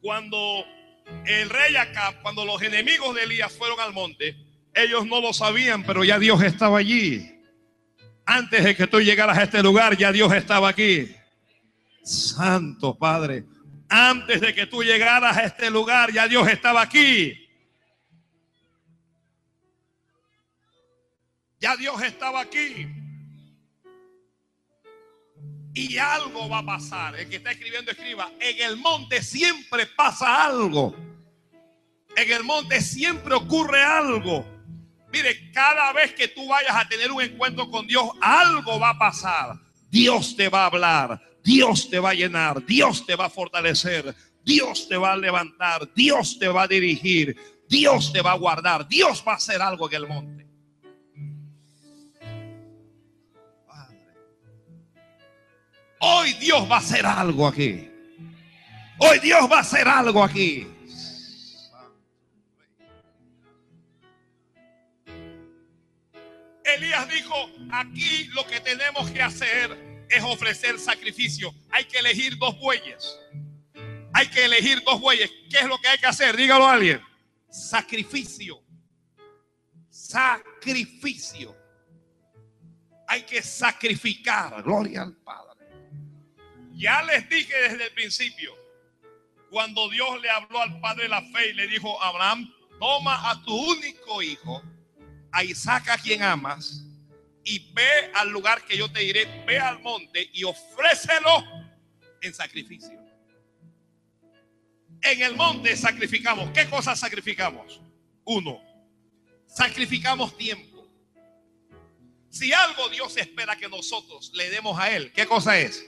[0.00, 0.64] cuando
[1.24, 4.36] el rey Acab, cuando los enemigos de Elías fueron al monte,
[4.72, 7.28] ellos no lo sabían, pero ya Dios estaba allí.
[8.24, 11.12] Antes de que tú llegaras a este lugar, ya Dios estaba aquí.
[12.04, 13.46] Santo Padre.
[13.88, 17.45] Antes de que tú llegaras a este lugar, ya Dios estaba aquí.
[21.58, 22.86] Ya Dios estaba aquí.
[25.74, 27.18] Y algo va a pasar.
[27.18, 28.30] El que está escribiendo, escriba.
[28.40, 30.94] En el monte siempre pasa algo.
[32.16, 34.46] En el monte siempre ocurre algo.
[35.12, 38.98] Mire, cada vez que tú vayas a tener un encuentro con Dios, algo va a
[38.98, 39.58] pasar.
[39.90, 44.14] Dios te va a hablar, Dios te va a llenar, Dios te va a fortalecer,
[44.44, 47.36] Dios te va a levantar, Dios te va a dirigir,
[47.68, 50.45] Dios te va a guardar, Dios va a hacer algo en el monte.
[56.08, 57.90] Hoy Dios va a hacer algo aquí.
[58.98, 60.64] Hoy Dios va a hacer algo aquí.
[66.64, 67.34] Elías dijo,
[67.72, 71.52] aquí lo que tenemos que hacer es ofrecer sacrificio.
[71.70, 73.18] Hay que elegir dos bueyes.
[74.12, 75.28] Hay que elegir dos bueyes.
[75.50, 76.36] ¿Qué es lo que hay que hacer?
[76.36, 77.00] Dígalo a alguien.
[77.50, 78.62] Sacrificio.
[79.90, 81.56] Sacrificio.
[83.08, 84.62] Hay que sacrificar.
[84.62, 85.45] Gloria al Padre.
[86.76, 88.54] Ya les dije desde el principio,
[89.50, 93.42] cuando Dios le habló al Padre de la fe y le dijo, Abraham, toma a
[93.42, 94.62] tu único hijo
[95.32, 96.84] a Isaac a quien amas
[97.44, 101.44] y ve al lugar que yo te diré, ve al monte y ofrécelo
[102.20, 103.00] en sacrificio.
[105.00, 106.50] En el monte sacrificamos.
[106.50, 107.80] ¿Qué cosas sacrificamos?
[108.24, 108.60] Uno,
[109.46, 110.86] sacrificamos tiempo.
[112.28, 115.86] Si algo Dios espera que nosotros le demos a Él, ¿qué cosa es?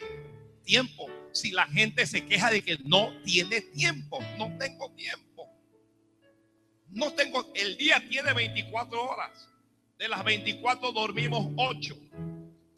[0.69, 1.07] Tiempo.
[1.33, 5.49] Si la gente se queja de que no tiene tiempo, no tengo tiempo.
[6.91, 9.49] No tengo, el día tiene 24 horas.
[9.97, 11.97] De las 24 dormimos 8.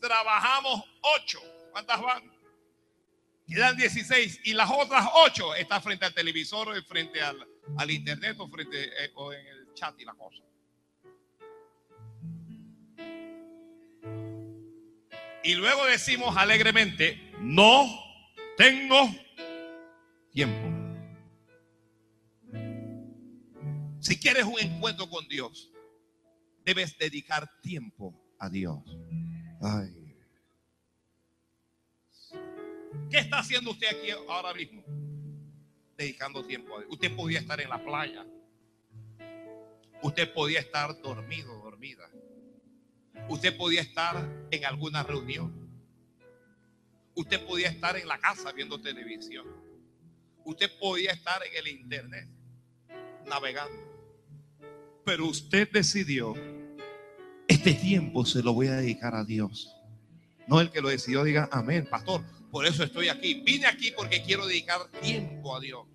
[0.00, 1.40] Trabajamos 8.
[1.72, 2.22] ¿Cuántas van?
[3.48, 7.44] Quedan 16 y las otras 8 están frente al televisor, frente al,
[7.76, 10.44] al internet o frente eh, o en el chat y la cosa.
[15.42, 17.87] Y luego decimos alegremente, no
[18.57, 19.11] tengo
[20.31, 20.68] tiempo.
[24.00, 25.70] Si quieres un encuentro con Dios,
[26.64, 28.79] debes dedicar tiempo a Dios.
[33.11, 34.83] ¿Qué está haciendo usted aquí ahora mismo?
[35.96, 36.92] Dedicando tiempo a Dios.
[36.92, 38.26] Usted podía estar en la playa.
[40.03, 42.09] Usted podía estar dormido, dormida.
[43.28, 45.61] Usted podía estar en alguna reunión.
[47.14, 49.46] Usted podía estar en la casa viendo televisión.
[50.44, 52.28] Usted podía estar en el internet
[53.26, 53.78] navegando.
[55.04, 56.35] Pero usted decidió,
[57.46, 59.74] este tiempo se lo voy a dedicar a Dios.
[60.46, 63.42] No el que lo decidió diga, amén, pastor, por eso estoy aquí.
[63.42, 65.87] Vine aquí porque quiero dedicar tiempo a Dios.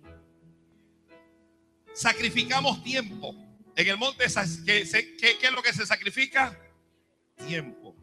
[1.92, 3.34] Sacrificamos tiempo.
[3.74, 4.24] En el monte,
[4.64, 4.84] ¿qué,
[5.18, 6.58] qué es lo que se sacrifica?
[7.36, 7.94] Tiempo.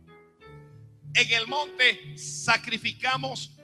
[1.15, 3.55] En el monte sacrificamos,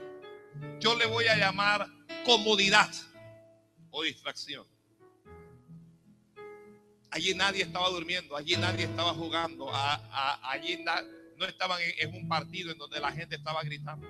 [0.79, 1.88] yo le voy a llamar
[2.25, 2.89] comodidad
[3.89, 4.65] o distracción.
[7.12, 10.84] Allí nadie estaba durmiendo, allí nadie estaba jugando, allí
[11.38, 14.08] no estaban en, un partido en donde la gente estaba gritando.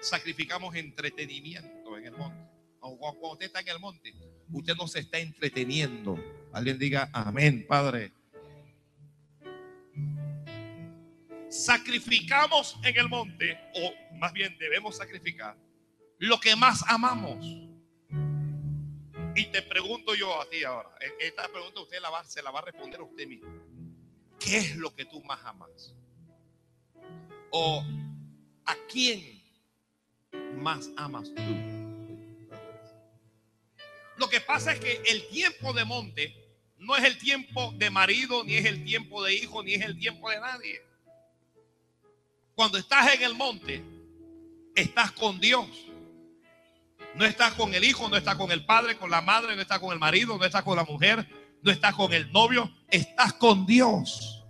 [0.00, 2.48] Sacrificamos entretenimiento en el monte.
[2.78, 4.14] Cuando usted está en el monte,
[4.52, 6.16] usted no se está entreteniendo.
[6.52, 8.12] Alguien diga amén, Padre.
[11.48, 15.56] Sacrificamos en el monte, o más bien debemos sacrificar,
[16.18, 17.44] lo que más amamos.
[19.34, 22.50] Y te pregunto yo a ti ahora, e-, esta pregunta usted la va, se la
[22.50, 23.48] va a responder a usted mismo.
[24.38, 25.94] ¿Qué es lo que tú más amas?
[27.50, 27.84] ¿O
[28.66, 29.42] a quién
[30.56, 31.42] más amas tú?
[34.16, 36.34] Lo que pasa es que el tiempo de monte
[36.78, 39.98] no es el tiempo de marido, ni es el tiempo de hijo, ni es el
[39.98, 40.87] tiempo de nadie.
[42.58, 43.84] Cuando estás en el monte,
[44.74, 45.68] estás con Dios.
[47.14, 49.78] No estás con el hijo, no estás con el padre, con la madre, no estás
[49.78, 51.24] con el marido, no estás con la mujer,
[51.62, 54.44] no estás con el novio, estás con Dios.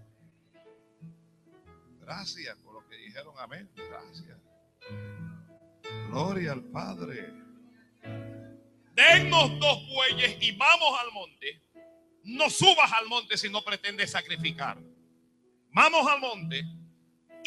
[2.01, 3.69] Gracias por lo que dijeron, amén.
[3.77, 4.39] Gracias.
[6.09, 7.31] Gloria al Padre.
[8.95, 11.63] Denos dos bueyes y vamos al monte.
[12.25, 14.79] No subas al monte si no pretendes sacrificar.
[15.75, 16.78] Vamos al monte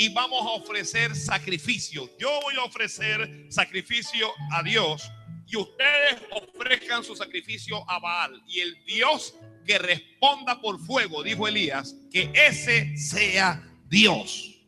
[0.02, 2.10] y vamos a ofrecer sacrificio.
[2.18, 5.12] Yo voy a ofrecer sacrificio a Dios
[5.46, 8.42] y ustedes ofrezcan su sacrificio a Baal.
[8.48, 14.60] Y el Dios que responda por fuego, dijo Elías, que ese sea Dios.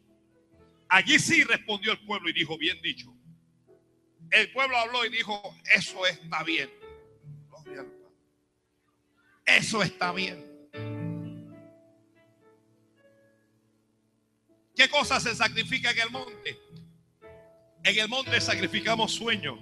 [0.88, 3.12] Allí sí respondió el pueblo y dijo, bien dicho.
[4.30, 6.70] El pueblo habló y dijo, eso está bien.
[9.48, 10.53] Eso está bien.
[14.76, 16.60] ¿Qué cosa se sacrifica en el monte?
[17.84, 19.60] En el monte sacrificamos sueños.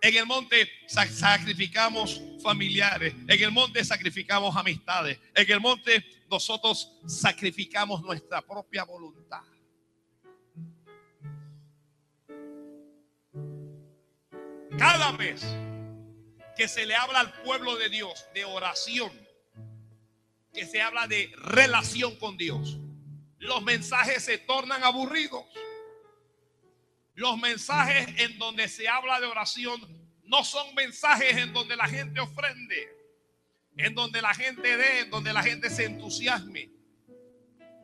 [0.00, 3.14] En el monte sacrificamos familiares.
[3.26, 5.18] En el monte sacrificamos amistades.
[5.34, 9.42] En el monte nosotros sacrificamos nuestra propia voluntad.
[14.78, 15.42] Cada vez
[16.56, 19.10] que se le habla al pueblo de Dios de oración,
[20.52, 22.78] que se habla de relación con Dios,
[23.44, 25.44] los mensajes se tornan aburridos.
[27.14, 29.80] Los mensajes en donde se habla de oración
[30.24, 32.88] no son mensajes en donde la gente ofrende,
[33.76, 36.70] en donde la gente dé, en donde la gente se entusiasme,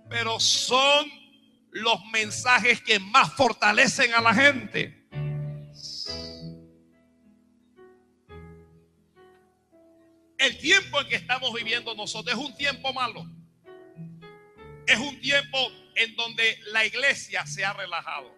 [0.08, 1.10] pero son
[1.70, 4.96] los mensajes que más fortalecen a la gente.
[10.38, 13.39] El tiempo en que estamos viviendo nosotros es un tiempo malo.
[14.90, 15.56] Es un tiempo
[15.94, 18.34] en donde la iglesia se ha relajado.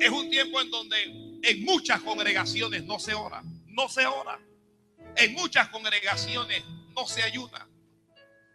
[0.00, 3.40] Es un tiempo en donde en muchas congregaciones no se ora.
[3.66, 4.40] No se ora.
[5.14, 6.64] En muchas congregaciones
[6.96, 7.68] no se ayuda.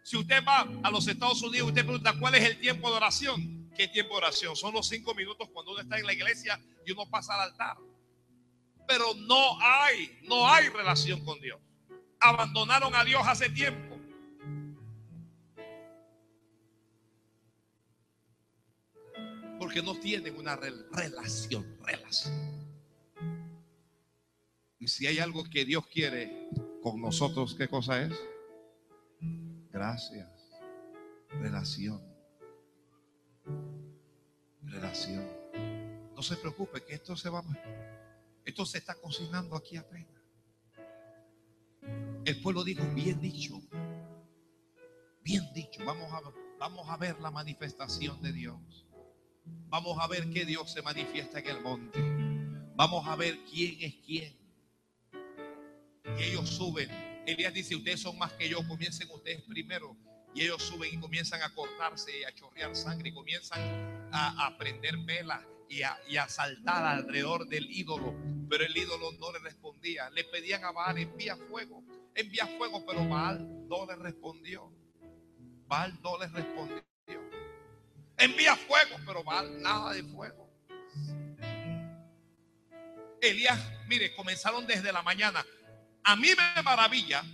[0.04, 3.70] Si usted va a los Estados Unidos, usted pregunta cuál es el tiempo de oración.
[3.74, 4.54] ¿Qué tiempo de oración?
[4.54, 7.78] Son los cinco minutos cuando uno está en la iglesia y uno pasa al altar.
[8.86, 11.58] Pero no hay, no hay relación con Dios.
[12.20, 13.91] Abandonaron a Dios hace tiempo.
[19.72, 22.34] Porque no tienen una relación, relación.
[24.78, 26.50] Y si hay algo que Dios quiere
[26.82, 28.12] con nosotros, ¿qué cosa es?
[29.70, 30.28] Gracias.
[31.40, 32.02] Relación.
[34.60, 35.26] Relación.
[36.14, 37.42] No se preocupe que esto se va
[38.44, 40.20] Esto se está cocinando aquí apenas.
[42.26, 43.58] El pueblo dijo, bien dicho,
[45.24, 46.20] bien dicho, vamos a,
[46.58, 48.82] vamos a ver la manifestación de Dios.
[49.44, 51.98] Vamos a ver que Dios se manifiesta en el monte.
[52.74, 54.36] Vamos a ver quién es quién.
[56.18, 56.90] Y ellos suben.
[57.26, 59.96] Elías dice, ustedes son más que yo, comiencen ustedes primero.
[60.34, 64.96] Y ellos suben y comienzan a cortarse y a chorrear sangre y comienzan a, prender
[64.98, 68.14] velas y a, y a, saltar alrededor del ídolo.
[68.48, 70.10] Pero el ídolo no le respondía.
[70.10, 71.82] Le pedían a Baal, envía fuego,
[72.14, 74.70] envía fuego, pero Baal no le respondió.
[75.66, 76.82] Baal no le respondió.
[78.16, 80.48] Envía fuego, pero Baal nada de fuego.
[83.20, 85.44] Elías, mire, comenzaron desde la mañana.
[86.04, 87.24] A mí me maravilla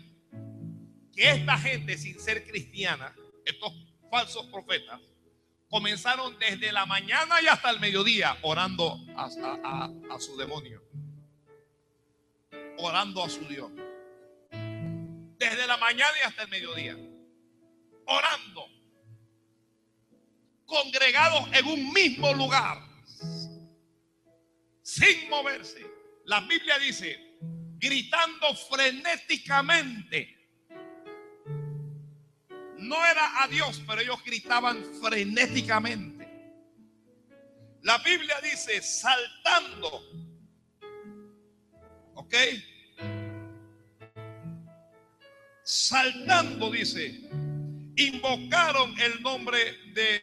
[1.15, 3.15] que esta gente, sin ser cristiana,
[3.45, 3.73] estos
[4.11, 5.01] falsos profetas,
[5.71, 10.83] comenzaron desde la mañana y hasta el mediodía orando a, a, su demonio,
[12.79, 13.71] orando a su Dios.
[14.51, 16.97] Desde la mañana y hasta el mediodía,
[18.07, 18.67] orando,
[20.69, 22.79] congregados en un mismo lugar,
[24.83, 25.85] sin moverse.
[26.27, 27.19] La Biblia dice,
[27.79, 30.39] gritando frenéticamente
[32.79, 36.29] no era a Dios, pero ellos gritaban frenéticamente.
[37.83, 40.03] La Biblia dice saltando.
[42.15, 42.35] ¿Ok?
[45.63, 47.48] Saltando, dice.
[47.99, 49.59] Invocaron el nombre
[49.93, 50.21] de,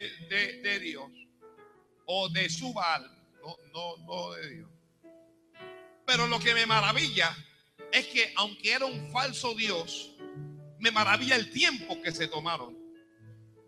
[0.62, 1.10] de, Dios.
[2.06, 3.04] O de su Baal.
[3.42, 4.70] No, no, no de Dios.
[6.06, 7.36] Pero lo que me maravilla
[7.92, 10.14] es que aunque era un falso Dios,
[10.78, 12.74] me maravilla el tiempo que se tomaron.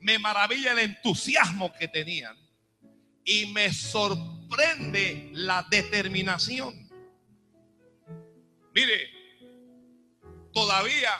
[0.00, 2.34] Me maravilla el entusiasmo que tenían.
[3.24, 6.88] Y me sorprende la determinación.
[8.74, 9.10] Mire,
[10.54, 11.10] todavía,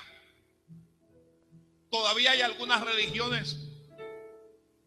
[1.99, 3.57] todavía hay algunas religiones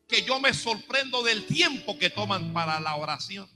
[0.07, 3.49] que yo me sorprendo del tiempo que toman para la oración.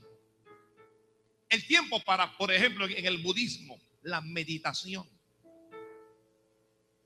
[1.48, 5.08] El tiempo para, por ejemplo, en el budismo, la meditación.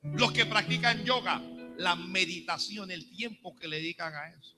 [0.02, 1.40] Los que practican yoga,
[1.76, 4.56] la meditación, el tiempo que le dedican a eso.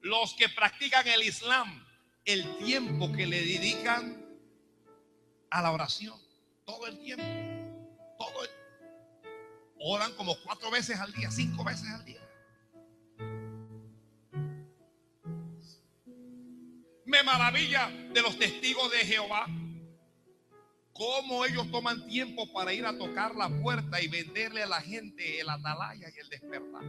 [0.00, 1.86] Los que practican el Islam,
[2.24, 4.26] el tiempo que le dedican
[5.50, 6.18] a la oración.
[6.64, 7.24] Todo el tiempo.
[8.18, 8.57] Todo el...
[9.80, 12.20] Oran como cuatro veces al día, cinco veces al día.
[17.04, 19.46] Me maravilla de los testigos de Jehová
[20.98, 25.40] cómo ellos toman tiempo para ir a tocar la puerta y venderle a la gente
[25.40, 26.82] el atalaya y el despertar.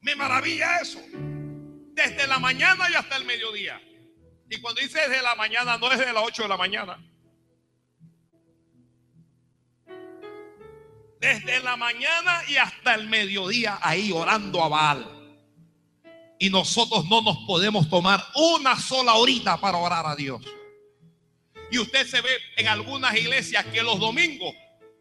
[0.00, 1.00] Me maravilla eso.
[1.94, 3.80] Desde la mañana y hasta el mediodía.
[4.48, 6.98] Y cuando dice desde la mañana, no es de las 8 de la mañana.
[11.20, 15.12] Desde la mañana y hasta el mediodía ahí orando a Baal.
[16.38, 20.42] Y nosotros no nos podemos tomar una sola horita para orar a Dios.
[21.70, 24.54] Y usted se ve en algunas iglesias que los domingos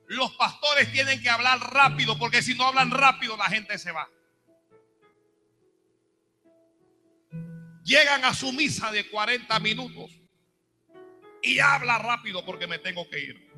[0.08, 4.08] los pastores tienen que hablar rápido porque si no hablan rápido la gente se va.
[7.86, 10.12] Llegan a su misa de 40 minutos
[11.42, 13.56] y habla rápido porque me tengo que ir.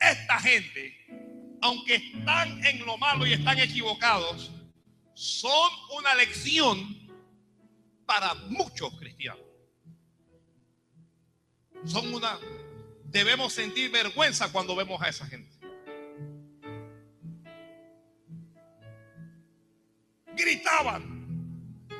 [0.00, 1.04] Esta gente
[1.64, 4.50] aunque están en lo malo y están equivocados,
[5.14, 7.10] son una lección
[8.04, 9.46] para muchos cristianos.
[11.86, 12.38] Son una
[13.04, 15.53] debemos sentir vergüenza cuando vemos a esa gente.
[20.36, 21.14] Gritaban.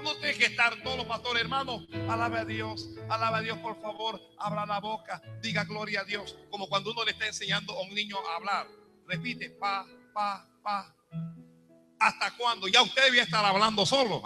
[0.02, 1.86] No tiene que estar todos los pastores, hermanos.
[2.08, 4.20] Alabe a Dios, alabe a Dios, por favor.
[4.38, 6.36] Abra la boca, diga gloria a Dios.
[6.50, 8.66] Como cuando uno le está enseñando a un niño a hablar.
[9.06, 10.94] Repite, pa, pa, pa.
[11.98, 12.68] ¿Hasta cuándo?
[12.68, 14.22] Ya usted debía estar hablando solo.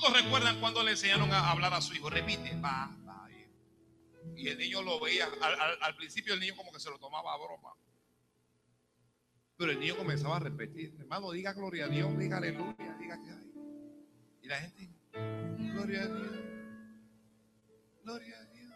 [0.00, 2.08] ¿Cuántos recuerdan cuando le enseñaron a hablar a su hijo?
[2.08, 2.56] Repite.
[4.36, 5.26] Y el niño lo veía.
[5.40, 7.74] Al, al principio el niño como que se lo tomaba a broma.
[9.56, 13.30] Pero el niño comenzaba a repetir, hermano, diga gloria a Dios, diga aleluya, diga que
[13.30, 13.52] hay.
[14.42, 14.88] Y la gente,
[15.72, 16.36] gloria a Dios,
[18.04, 18.68] gloria a Dios.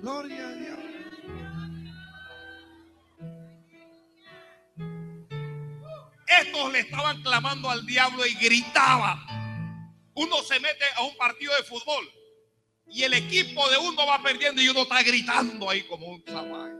[0.00, 0.95] Gloria a Dios.
[6.40, 9.24] Estos le estaban clamando al diablo y gritaba.
[10.14, 12.10] Uno se mete a un partido de fútbol
[12.88, 16.74] y el equipo de uno va perdiendo y uno está gritando ahí como un salvaje.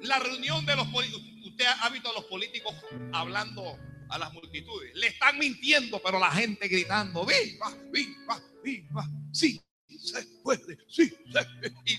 [0.00, 2.74] La reunión de los políticos, usted ha visto a los políticos
[3.12, 3.78] hablando
[4.08, 4.94] a las multitudes.
[4.94, 9.60] Le están mintiendo, pero la gente gritando, viva, viva, viva, sí,
[9.96, 11.98] se puede, sí, se Y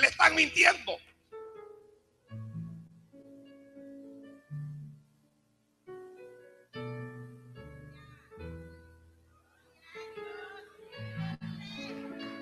[0.00, 0.96] le están mintiendo.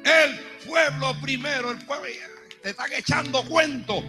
[0.05, 2.07] El pueblo primero, el pueblo,
[2.63, 4.03] te están echando cuento.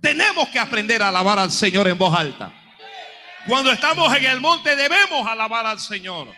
[0.00, 2.52] Tenemos que aprender a alabar al Señor en voz alta.
[3.46, 6.28] Cuando estamos en el monte debemos alabar al Señor.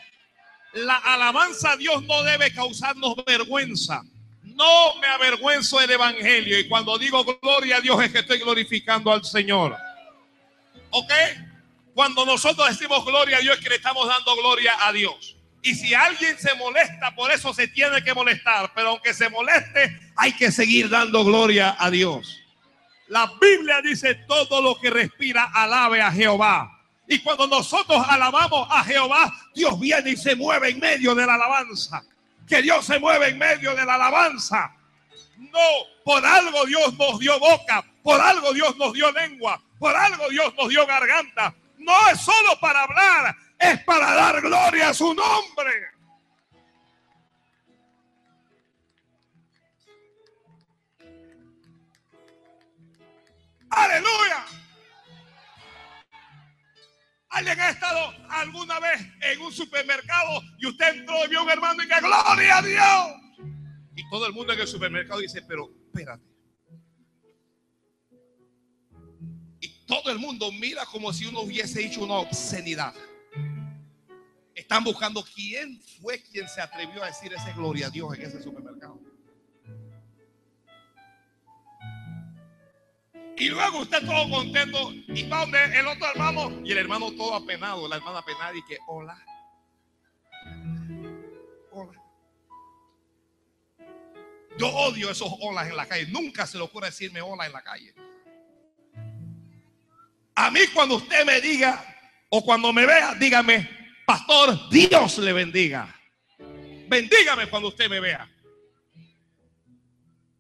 [0.72, 4.02] La alabanza a Dios no debe causarnos vergüenza.
[4.42, 6.58] No me avergüenzo del Evangelio.
[6.58, 9.76] Y cuando digo gloria a Dios es que estoy glorificando al Señor.
[10.90, 11.12] ¿Ok?
[11.94, 15.36] Cuando nosotros decimos gloria a Dios es que le estamos dando gloria a Dios.
[15.62, 18.72] Y si alguien se molesta, por eso se tiene que molestar.
[18.74, 22.40] Pero aunque se moleste, hay que seguir dando gloria a Dios.
[23.08, 26.81] La Biblia dice todo lo que respira alabe a Jehová.
[27.12, 31.34] Y cuando nosotros alabamos a Jehová, Dios viene y se mueve en medio de la
[31.34, 32.02] alabanza.
[32.48, 34.74] Que Dios se mueve en medio de la alabanza.
[35.36, 35.58] No,
[36.06, 40.54] por algo Dios nos dio boca, por algo Dios nos dio lengua, por algo Dios
[40.56, 41.54] nos dio garganta.
[41.76, 45.90] No es solo para hablar, es para dar gloria a su nombre.
[53.68, 54.61] Aleluya.
[57.32, 61.50] ¿Alguien ha estado alguna vez en un supermercado y usted entró y vio a un
[61.50, 63.48] hermano y que gloria a Dios?
[63.96, 66.22] Y todo el mundo en el supermercado dice, pero espérate.
[69.60, 72.94] Y todo el mundo mira como si uno hubiese hecho una obscenidad.
[74.54, 78.42] Están buscando quién fue quien se atrevió a decir ese gloria a Dios en ese
[78.42, 79.00] supermercado.
[83.36, 87.34] Y luego usted todo contento y va donde el otro hermano y el hermano todo
[87.34, 89.18] apenado, la hermana apenada y que hola.
[91.70, 92.00] Hola.
[94.58, 96.06] Yo odio esos olas en la calle.
[96.08, 97.94] Nunca se le ocurre decirme hola en la calle.
[100.34, 101.84] A mí cuando usted me diga
[102.28, 103.68] o cuando me vea, dígame,
[104.06, 105.94] pastor, Dios le bendiga.
[106.88, 108.28] Bendígame cuando usted me vea.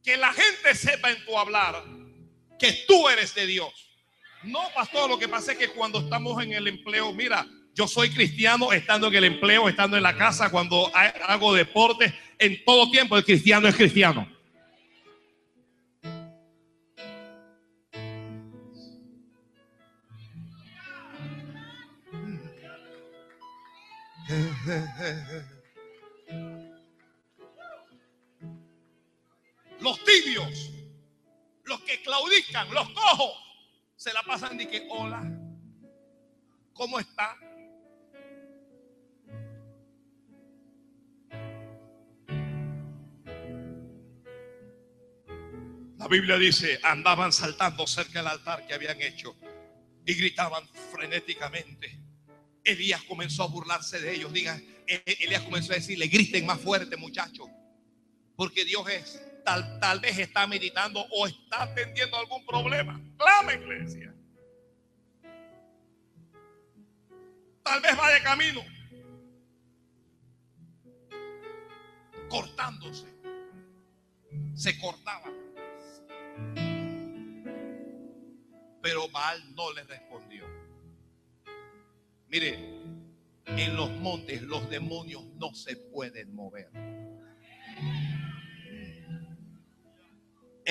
[0.02, 2.01] Que la gente sepa en tu hablar
[2.58, 3.72] que tú eres de Dios.
[4.44, 8.10] No, pastor, lo que pasa es que cuando estamos en el empleo, mira, yo soy
[8.10, 13.16] cristiano estando en el empleo, estando en la casa, cuando hago deporte, en todo tiempo
[13.16, 14.28] el cristiano es cristiano.
[29.80, 30.71] Los tibios
[32.00, 33.32] claudican, los cojos,
[33.96, 35.22] se la pasan de que, hola,
[36.72, 37.36] ¿cómo está?
[45.98, 49.36] La Biblia dice, andaban saltando cerca del altar que habían hecho
[50.04, 51.96] y gritaban frenéticamente.
[52.64, 54.32] Elías comenzó a burlarse de ellos.
[54.32, 57.48] Diga, e-, e-, Elías comenzó a decirle, griten más fuerte muchachos,
[58.34, 63.00] porque Dios es tal, vez está meditando o está atendiendo algún problema.
[63.16, 64.14] Clama, iglesia.
[67.62, 68.64] Tal vez va de camino.
[72.28, 73.06] Cortándose.
[74.54, 75.30] Se cortaba.
[78.82, 80.44] Pero Baal no le respondió.
[82.28, 82.58] Mire,
[83.46, 86.70] en los montes los demonios no se pueden mover.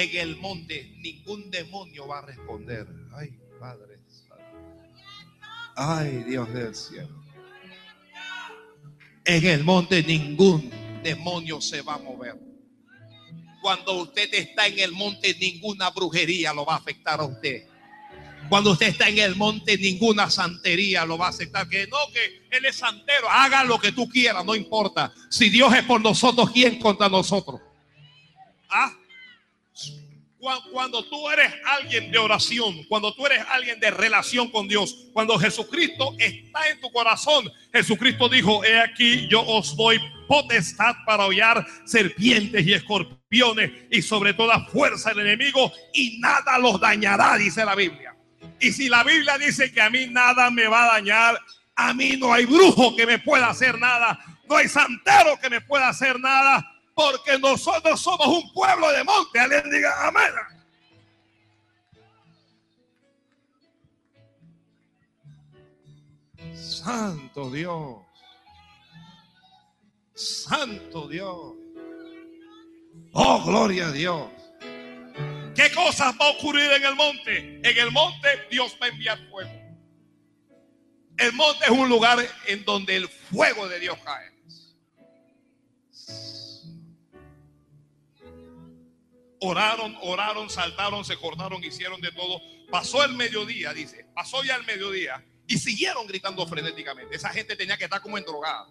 [0.04, 2.88] En el monte, ningún demonio va a responder.
[3.14, 3.92] Ay, Padre.
[5.76, 7.22] Ay, Dios del cielo.
[9.26, 10.72] En el monte ningún
[11.04, 12.36] demonio se va a mover.
[13.62, 17.68] Cuando usted está en el monte, ninguna brujería lo va a afectar a usted.
[18.50, 21.70] Cuando usted está en el monte, ninguna santería lo va a aceptar.
[21.70, 23.30] Que no, que Él es santero.
[23.30, 25.14] Haga lo que tú quieras, no importa.
[25.30, 27.62] Si Dios es por nosotros, ¿quién contra nosotros?
[28.70, 28.92] ¿Ah?
[30.72, 35.38] Cuando tú eres alguien de oración, cuando tú eres alguien de relación con Dios, cuando
[35.38, 41.66] Jesucristo está en tu corazón, Jesucristo dijo, he aquí yo os doy potestad para hollar
[41.86, 47.76] serpientes y escorpiones y sobre toda fuerza del enemigo y nada los dañará, dice la
[47.76, 48.16] Biblia.
[48.60, 51.40] Y si la Biblia dice que a mí nada me va a dañar,
[51.76, 55.62] a mí no hay brujo que me pueda hacer nada, no hay santero que me
[55.62, 56.66] pueda hacer nada,
[57.02, 59.40] porque nosotros somos un pueblo de monte.
[59.40, 60.32] Alguien diga amén.
[66.54, 67.98] Santo Dios.
[70.14, 71.54] Santo Dios.
[73.14, 74.30] Oh, gloria a Dios.
[75.56, 77.60] ¿Qué cosas va a ocurrir en el monte?
[77.64, 79.52] En el monte Dios va a enviar fuego.
[81.18, 84.32] El monte es un lugar en donde el fuego de Dios cae.
[89.44, 92.40] Oraron, oraron, saltaron, se cortaron, hicieron de todo.
[92.70, 94.06] Pasó el mediodía, dice.
[94.14, 97.16] Pasó ya el mediodía y siguieron gritando frenéticamente.
[97.16, 98.68] Esa gente tenía que estar como en drogada.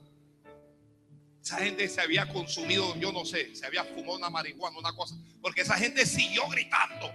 [1.42, 5.16] Esa gente se había consumido, yo no sé, se había fumado una marihuana, una cosa.
[5.42, 7.12] Porque esa gente siguió gritando.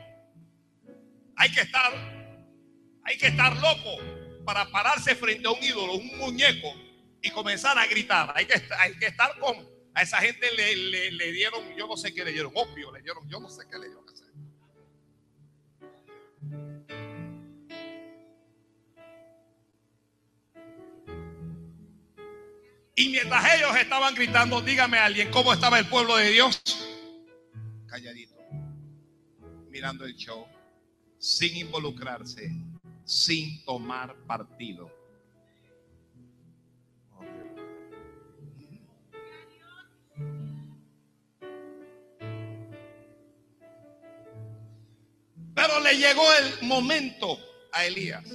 [1.38, 1.93] Hay que estar,
[3.03, 6.74] hay que estar loco para pararse frente a un ídolo, un muñeco
[7.22, 8.34] y comenzar a gritar.
[8.36, 12.13] Hay que, hay que estar con, a esa gente le, le, dieron, yo no sé
[12.13, 14.05] qué le dieron, opio, le dieron, yo no sé qué le dieron.
[22.97, 26.61] Y mientras ellos estaban gritando, dígame a alguien cómo estaba el pueblo de Dios.
[27.87, 28.35] Calladito,
[29.69, 30.45] mirando el show,
[31.17, 32.51] sin involucrarse,
[33.03, 34.89] sin tomar partido.
[45.82, 47.39] Le llegó el momento
[47.71, 48.26] a Elías.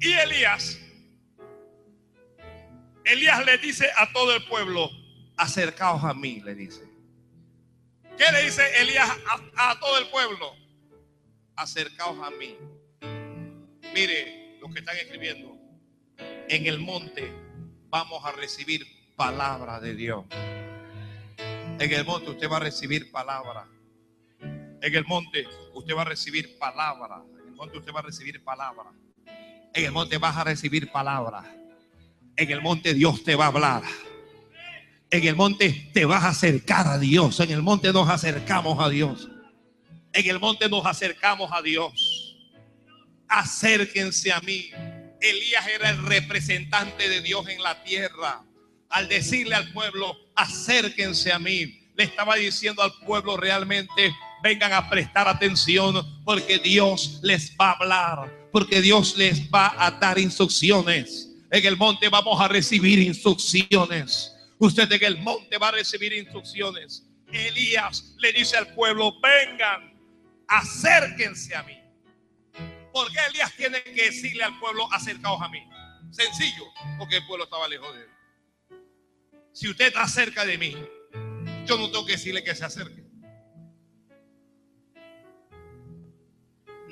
[0.00, 0.78] Y Elías
[3.06, 4.90] Elías le dice a todo el pueblo,
[5.36, 6.82] acercaos a mí, le dice.
[8.18, 9.08] ¿Qué le dice Elías
[9.56, 10.56] a, todo el pueblo?
[11.54, 12.56] Acercaos a mí.
[13.94, 15.56] Mire lo que están escribiendo.
[16.48, 17.32] En el monte
[17.88, 20.24] vamos a recibir palabra de Dios.
[21.78, 23.68] En el monte usted va a recibir palabra.
[24.82, 27.22] En el monte usted va a recibir palabra.
[27.40, 28.84] En el monte usted va a recibir palabra.
[29.74, 31.44] En el monte vas a recibir palabra.
[32.36, 33.82] En el monte Dios te va a hablar.
[35.10, 37.40] En el monte te vas a acercar a Dios.
[37.40, 39.28] En el monte nos acercamos a Dios.
[40.12, 42.36] En el monte nos acercamos a Dios.
[43.28, 44.70] Acérquense a mí.
[45.20, 48.44] Elías era el representante de Dios en la tierra.
[48.88, 54.88] Al decirle al pueblo, acérquense a mí, le estaba diciendo al pueblo realmente, vengan a
[54.88, 61.30] prestar atención porque Dios les va a hablar, porque Dios les va a dar instrucciones.
[61.50, 64.32] En el monte vamos a recibir instrucciones.
[64.58, 67.04] Usted en el monte va a recibir instrucciones.
[67.32, 69.94] Elías le dice al pueblo, vengan,
[70.48, 71.78] acérquense a mí.
[72.92, 75.62] ¿Por qué Elías tiene que decirle al pueblo, acercaos a mí?
[76.10, 76.64] Sencillo,
[76.98, 78.08] porque el pueblo estaba lejos de él.
[79.52, 80.76] Si usted está cerca de mí,
[81.66, 83.05] yo no tengo que decirle que se acerque.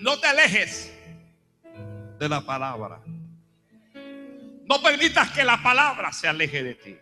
[0.05, 0.93] No te alejes
[2.19, 3.01] de la palabra.
[4.67, 6.99] No permitas que la palabra se aleje de ti.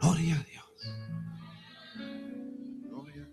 [0.00, 0.64] Gloria a Dios.
[2.88, 3.28] Gloria.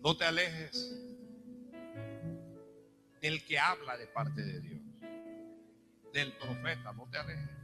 [0.00, 0.94] No te alejes
[3.20, 4.80] del que habla de parte de Dios.
[6.12, 7.63] Del profeta, no te alejes.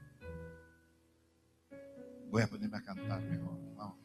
[2.31, 3.59] Voy a ponerme a cantar mejor.
[3.77, 3.99] Vamos.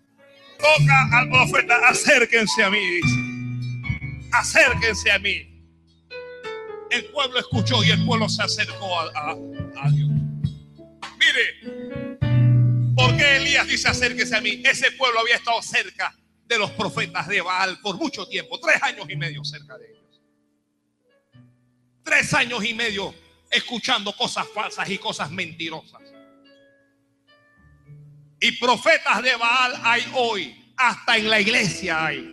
[0.57, 3.35] Toca al profeta, acérquense a mí, dice
[4.39, 5.51] acérquense a mí.
[6.89, 9.35] El pueblo escuchó y el pueblo se acercó a,
[9.91, 10.09] Dios.
[11.19, 14.61] Mire, ¿por qué Elías dice acérquese a mí?
[14.63, 16.15] Ese pueblo había estado cerca
[16.45, 20.21] de los profetas de Baal por mucho tiempo, tres años y medio cerca de ellos.
[22.03, 23.13] Tres años y medio
[23.49, 26.01] escuchando cosas falsas y cosas mentirosas.
[28.45, 32.31] Y profetas de Baal hay hoy, hasta en la iglesia hay.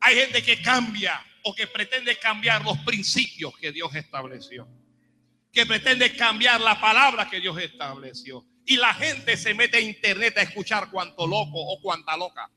[0.00, 4.66] Hay gente que cambia o que pretende cambiar los principios que Dios estableció.
[5.52, 8.44] Que pretende cambiar la palabra que Dios estableció.
[8.64, 12.50] Y la gente se mete a internet a escuchar cuanto loco o cuanta loca.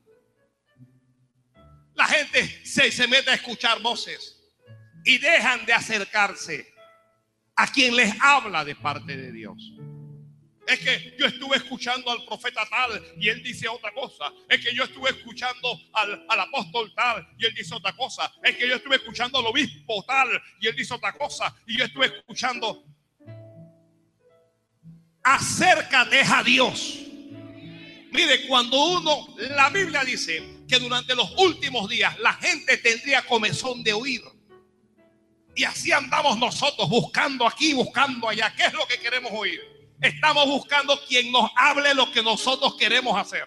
[1.93, 4.36] La gente se, se mete a escuchar voces
[5.05, 6.74] y dejan de acercarse
[7.55, 9.62] a quien les habla de parte de Dios.
[10.70, 14.32] Es que yo estuve escuchando al profeta tal y él dice otra cosa.
[14.48, 18.32] Es que yo estuve escuchando al, al, apóstol tal y él dice otra cosa.
[18.44, 21.56] Es que yo estuve escuchando al obispo tal y él dice otra cosa.
[21.66, 22.84] Y yo estuve escuchando.
[25.24, 27.00] Acércate a Dios.
[28.12, 33.84] Mire, cuando uno, la Biblia dice que durante los últimos días la gente tendría comezón
[33.84, 34.22] de oír.
[35.56, 38.54] Y así andamos nosotros buscando aquí, buscando allá.
[38.56, 39.60] ¿Qué es lo que queremos oír?
[40.02, 43.45] Estamos buscando quien nos hable lo que nosotros queremos hacer.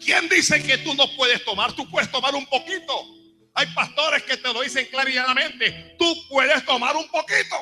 [0.00, 1.72] ¿Quién dice que tú no puedes tomar?
[1.72, 2.92] Tú puedes tomar un poquito.
[3.52, 5.96] Hay pastores que te lo dicen claramente.
[5.98, 7.56] Tú puedes tomar un poquito.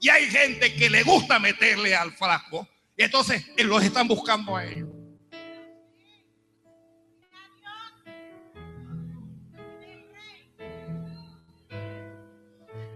[0.00, 2.68] Y hay gente que le gusta meterle al frasco.
[2.96, 4.95] Y entonces los están buscando a ellos.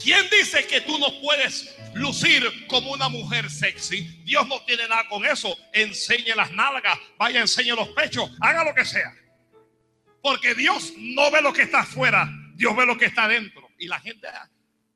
[0.03, 4.03] ¿Quién dice que tú no puedes lucir como una mujer sexy?
[4.24, 5.57] Dios no tiene nada con eso.
[5.72, 9.14] Enseñe las nalgas, vaya, enseñe los pechos, haga lo que sea.
[10.22, 13.68] Porque Dios no ve lo que está afuera, Dios ve lo que está adentro.
[13.78, 14.26] Y la gente,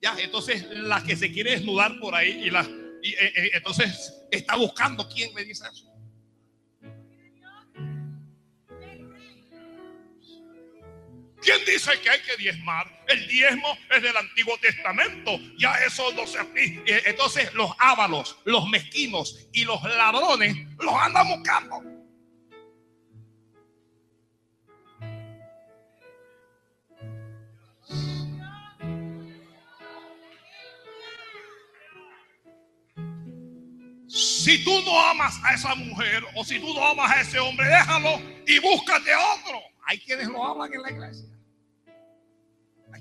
[0.01, 2.67] ya, entonces la que se quiere desnudar por ahí y, la,
[3.03, 5.94] y eh, eh, entonces está buscando quién le dice eso.
[11.45, 12.91] ¿Quién dice que hay que diezmar?
[13.07, 15.39] El diezmo es del Antiguo Testamento.
[15.59, 16.81] Ya eso no se aplica.
[16.87, 21.83] Eh, entonces los ávalos, los mezquinos y los ladrones los andan buscando.
[34.09, 37.67] Si tú no amas a esa mujer o si tú no amas a ese hombre,
[37.67, 39.61] déjalo y búscate otro.
[39.87, 41.34] Hay quienes lo hablan en la iglesia.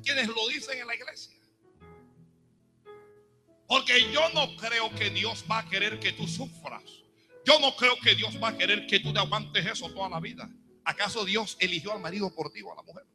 [0.04, 1.34] Quienes lo dicen en la iglesia.
[3.68, 6.84] Porque yo no creo que Dios va a querer que tú sufras.
[7.46, 10.20] Yo no creo que Dios va a querer que tú te aguantes eso toda la
[10.20, 10.50] vida.
[10.84, 13.06] ¿Acaso Dios eligió al marido por ti o a la mujer?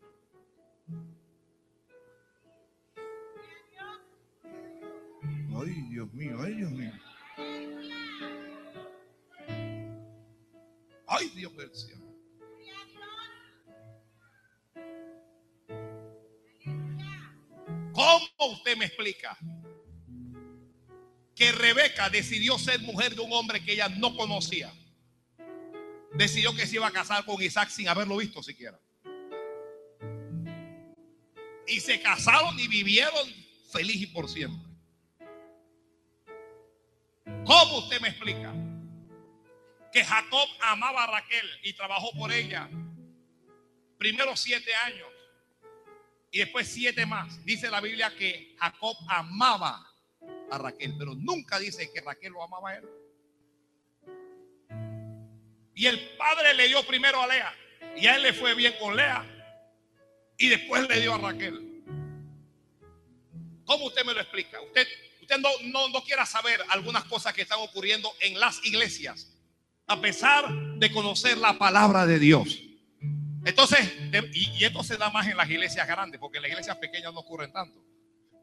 [5.60, 6.92] Ay, Dios mío, ay, Dios mío.
[11.06, 12.07] Ay, Dios del cielo.
[18.08, 19.36] ¿Cómo usted me explica
[21.34, 24.72] que Rebeca decidió ser mujer de un hombre que ella no conocía?
[26.14, 28.80] Decidió que se iba a casar con Isaac sin haberlo visto siquiera.
[31.66, 33.28] Y se casaron y vivieron
[33.70, 34.66] feliz y por siempre.
[37.44, 38.54] ¿Cómo usted me explica
[39.92, 42.70] que Jacob amaba a Raquel y trabajó por ella
[43.98, 45.17] primero siete años
[46.30, 47.44] y después siete más.
[47.44, 49.86] Dice la Biblia que Jacob amaba
[50.50, 52.88] a Raquel, pero nunca dice que Raquel lo amaba a él.
[55.74, 57.54] Y el padre le dio primero a Lea,
[57.96, 59.24] y a él le fue bien con Lea,
[60.36, 61.82] y después le dio a Raquel.
[63.64, 64.60] ¿Cómo usted me lo explica?
[64.62, 64.88] Usted,
[65.20, 69.32] usted no, no, no quiera saber algunas cosas que están ocurriendo en las iglesias,
[69.86, 72.67] a pesar de conocer la palabra de Dios.
[73.48, 73.94] Entonces,
[74.34, 77.20] y, esto se da más en las iglesias grandes, porque en las iglesias pequeñas no
[77.20, 77.82] ocurren tanto.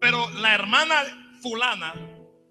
[0.02, 1.04] Pero la hermana
[1.44, 1.94] fulana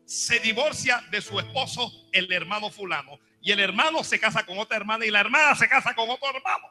[0.07, 4.77] se divorcia de su esposo, el hermano fulano, y el hermano se casa con otra
[4.77, 6.69] hermana y la hermana se casa con otro hermano.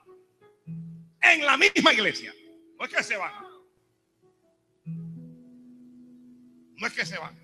[1.21, 2.33] En la misma iglesia.
[2.79, 3.33] No es que se van.
[6.77, 7.42] No es que se van.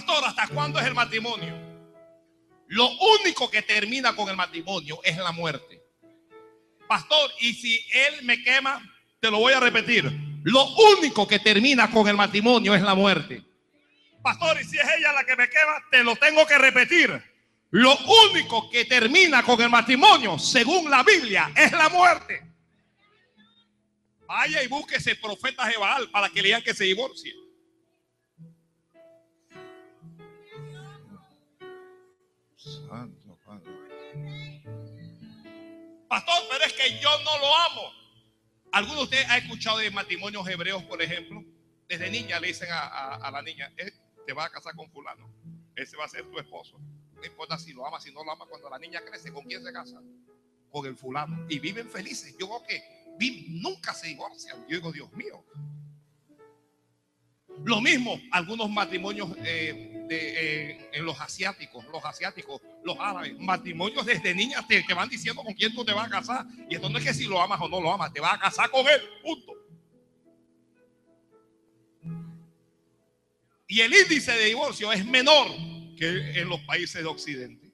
[0.00, 1.54] Pastor, ¿hasta cuándo es el matrimonio?
[2.68, 2.88] Lo
[3.18, 5.82] único que termina con el matrimonio es la muerte.
[6.88, 8.82] Pastor, y si él me quema,
[9.20, 10.10] te lo voy a repetir.
[10.42, 10.64] Lo
[10.96, 13.42] único que termina con el matrimonio es la muerte.
[14.22, 17.22] Pastor, y si es ella la que me quema, te lo tengo que repetir.
[17.70, 17.94] Lo
[18.30, 22.42] único que termina con el matrimonio, según la Biblia, es la muerte.
[24.26, 27.34] Vaya y búsquese profetas de Baal para que le digan que se divorcie.
[36.08, 37.92] Pastor, pero es que yo no lo amo.
[38.72, 41.42] ¿Alguno de ustedes ha escuchado de matrimonios hebreos, por ejemplo?
[41.88, 43.92] Desde niña le dicen a, la niña, eh,
[44.26, 45.32] te vas a casar con fulano.
[45.74, 46.78] Ese va a ser tu esposo.
[46.78, 48.46] No importa si lo ama, si no lo ama.
[48.46, 50.00] Cuando la niña crece, ¿con quién se casa?
[50.70, 51.46] Con el fulano.
[51.48, 52.36] Y viven felices.
[52.38, 52.82] Yo creo que
[53.48, 54.58] nunca se divorcian.
[54.68, 55.44] Yo digo, Dios mío.
[57.64, 64.04] Lo mismo, algunos matrimonios eh, de, eh, en los asiáticos, los asiáticos, los árabes, matrimonios
[64.04, 66.46] desde niñas te, van diciendo con quién tú te vas a casar.
[66.68, 68.40] Y esto no es que si lo amas o no lo amas, te vas a
[68.40, 69.52] casar con él, punto.
[73.68, 75.46] Y el índice de divorcio es menor
[75.96, 77.72] que en los países de Occidente.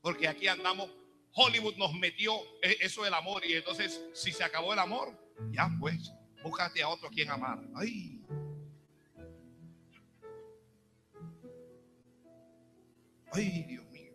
[0.00, 0.88] Porque aquí andamos,
[1.32, 5.12] Hollywood nos metió e, eso del amor y entonces si se acabó el amor,
[5.50, 6.10] ya pues,
[6.42, 7.60] búscate a otro quien amar.
[7.74, 8.18] Ay.
[13.34, 14.12] Ay, Dios mío.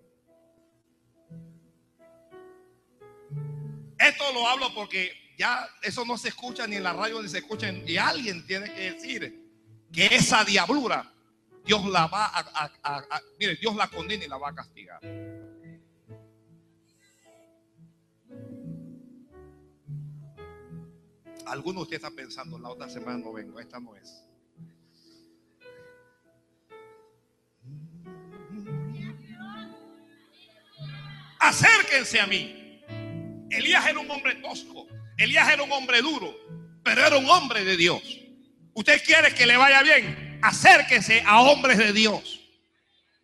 [4.00, 7.40] Esto lo hablo porque ya eso no se escucha ni en la radio ni se
[7.40, 9.50] escucha y alguien tiene que decir
[9.92, 11.14] que esa diablura
[11.66, 15.02] Dios la va a, mire, Dios la condena y la va a castigar.
[21.46, 24.29] Algunos de ustedes están pensando, la otra semana no vengo, esta no es.
[31.40, 32.84] Acérquense a mí.
[33.50, 34.88] Elías era un hombre tosco,
[35.18, 36.36] Elías era un hombre duro,
[36.84, 38.02] pero era un hombre de Dios.
[38.74, 42.40] Usted quiere que le vaya bien, acérquese a hombres de Dios.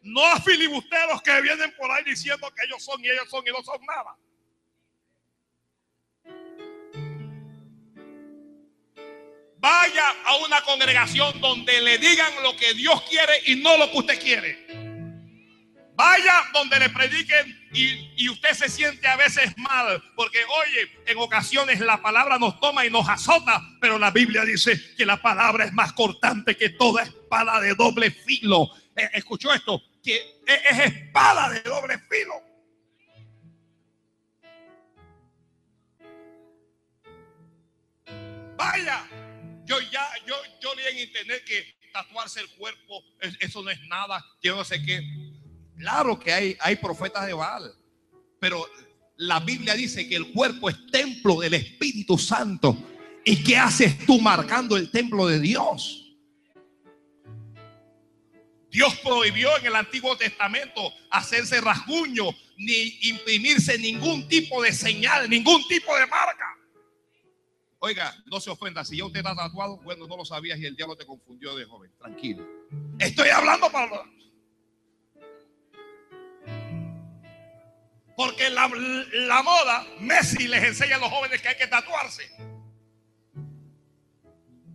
[0.01, 3.51] No a filibusteros que vienen por ahí diciendo que ellos son y ellos son y
[3.51, 4.15] no son nada.
[9.57, 13.97] Vaya a una congregación donde le digan lo que Dios quiere y no lo que
[13.97, 14.64] usted quiere.
[15.95, 21.79] Vaya donde le prediquen y, usted se siente a veces mal, porque oye, en ocasiones
[21.79, 25.73] la palabra nos toma y nos azota, pero la Biblia dice que la palabra es
[25.73, 28.69] más cortante que toda espada de doble filo.
[28.95, 29.81] Eh, ¿Escuchó esto?
[30.03, 32.41] Que es, espada de doble filo.
[38.57, 39.07] Vaya,
[39.63, 43.01] yo ya, yo, yo leí en internet que tatuarse el cuerpo,
[43.39, 45.01] eso no es nada, yo no sé qué.
[45.77, 47.73] Claro que hay, hay profetas de Baal,
[48.39, 48.65] pero
[49.17, 52.77] la Biblia dice que el cuerpo es templo del Espíritu Santo.
[53.23, 56.05] ¿Y qué haces tú marcando el templo de Dios?
[58.69, 62.25] Dios prohibió en el Antiguo Testamento hacerse rasguño
[62.57, 66.45] ni imprimirse ningún tipo de señal, ningún tipo de marca.
[67.79, 70.75] Oiga, no se ofenda, si ya usted está tatuado, bueno, no lo sabías y el
[70.75, 71.91] diablo te confundió de joven.
[71.97, 72.45] Tranquilo.
[72.99, 74.03] Estoy hablando para
[78.15, 78.69] Porque la,
[79.13, 82.29] la, moda, Messi les enseña a los jóvenes que hay que tatuarse.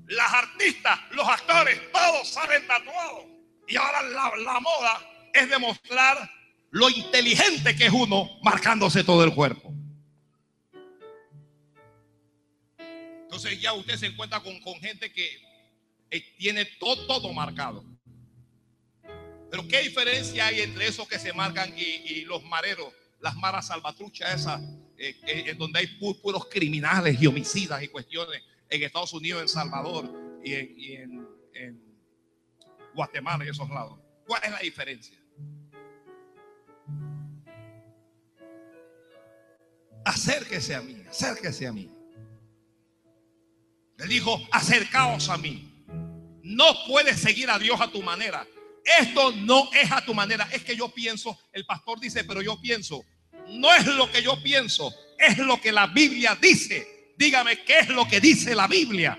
[0.07, 3.25] Las artistas, los actores, todos salen tatuados.
[3.67, 5.01] Y ahora la, la moda
[5.33, 6.31] es demostrar
[6.71, 9.73] lo inteligente que es uno marcándose todo el cuerpo.
[13.23, 15.41] Entonces ya usted se encuentra con, con gente que
[16.37, 17.85] tiene todo, todo marcado.
[19.51, 23.67] Pero ¿qué diferencia hay entre esos que se marcan y, y los mareros las maras
[23.67, 24.63] salvatruchas esas,
[24.97, 30.11] eh, en donde hay puros criminales y homicidas y cuestiones en Estados Unidos, en Salvador
[30.43, 30.55] y
[30.95, 31.29] en,
[32.93, 34.01] Guatemala y esos lados.
[34.27, 35.17] ¿Cuál es la diferencia?
[40.05, 41.89] Acérquese a mí, acérquese a mí.
[43.97, 45.85] Le dijo, acercaos a mí.
[46.43, 48.45] No puedes seguir a Dios a tu manera.
[48.99, 50.49] Esto no es a tu manera.
[50.53, 53.05] Es que yo pienso, el pastor dice, pero yo pienso.
[53.51, 57.15] No es lo que yo pienso, es lo que la Biblia dice.
[57.17, 59.19] Dígame qué es lo que dice la Biblia.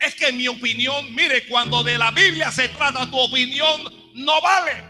[0.00, 3.82] Es que mi opinión, mire, cuando de la Biblia se trata, tu opinión
[4.14, 4.84] no vale.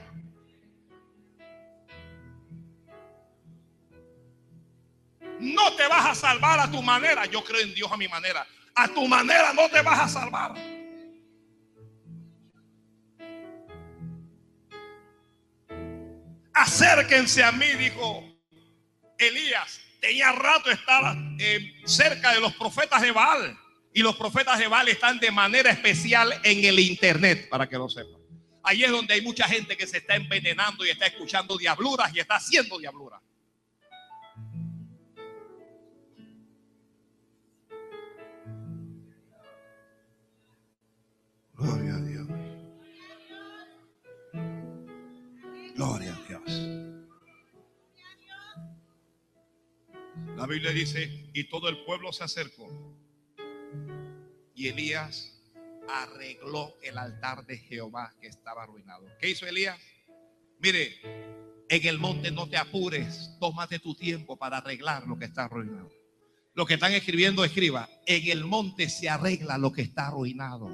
[5.39, 7.27] No te vas a salvar a tu manera.
[7.27, 8.47] Yo creo en Dios a mi manera.
[8.75, 10.76] A tu manera no te vas a salvar.
[16.57, 18.25] Acérquense a mí, dijo
[19.19, 19.79] Elías.
[20.01, 23.59] Tenía rato estar eh, cerca de los profetas de Baal.
[23.93, 27.91] Y los profetas de Baal están de manera especial en el internet, para que lo
[27.91, 28.21] sepan.
[28.63, 32.21] Ahí es donde hay mucha gente que se está envenenando y está escuchando diabluras y
[32.21, 33.21] está haciendo diabluras.
[50.47, 52.69] La Biblia dice, y todo el pueblo se acercó.
[54.55, 55.43] Y Elías
[55.89, 59.09] arregló el altar de Jehová que estaba arruinado.
[59.19, 59.77] ¿Qué hizo Elías?
[60.61, 61.01] Mire,
[61.69, 65.91] en el monte no te apures, tómate tu tiempo para arreglar lo que está arruinado.
[66.55, 67.89] Los que están escribiendo, escriba.
[68.07, 70.71] En el monte se arregla lo que está arruinado.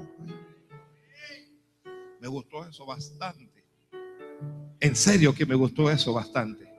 [2.21, 3.65] Me gustó eso bastante.
[4.79, 6.72] En serio que me gustó eso bastante.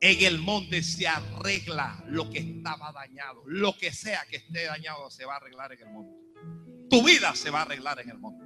[0.00, 3.42] En el monte se arregla lo que estaba dañado.
[3.46, 6.88] Lo que sea que esté dañado se va a arreglar en el monte.
[6.88, 8.44] Tu vida se va a arreglar en el monte.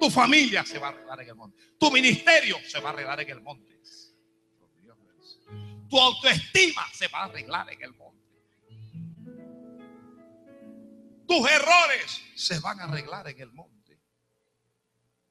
[0.00, 1.62] Tu familia se va a arreglar en el monte.
[1.78, 3.80] Tu ministerio se va a arreglar en el monte.
[5.88, 8.22] Tu autoestima se va a arreglar en el monte.
[11.26, 14.00] Tus errores se van a arreglar en el monte.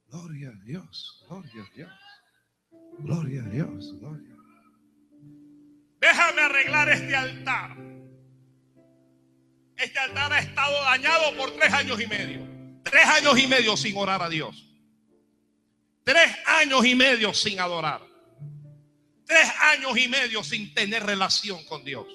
[0.06, 1.92] Gloria a Dios, gloria a Dios.
[2.98, 4.31] Gloria a Dios, gloria.
[6.02, 7.76] Déjame arreglar este altar.
[9.76, 12.40] Este altar ha estado dañado por tres años y medio.
[12.82, 14.68] Tres años y medio sin orar a Dios.
[16.02, 18.02] Tres años y medio sin adorar.
[19.24, 22.08] Tres años y medio sin tener relación con Dios.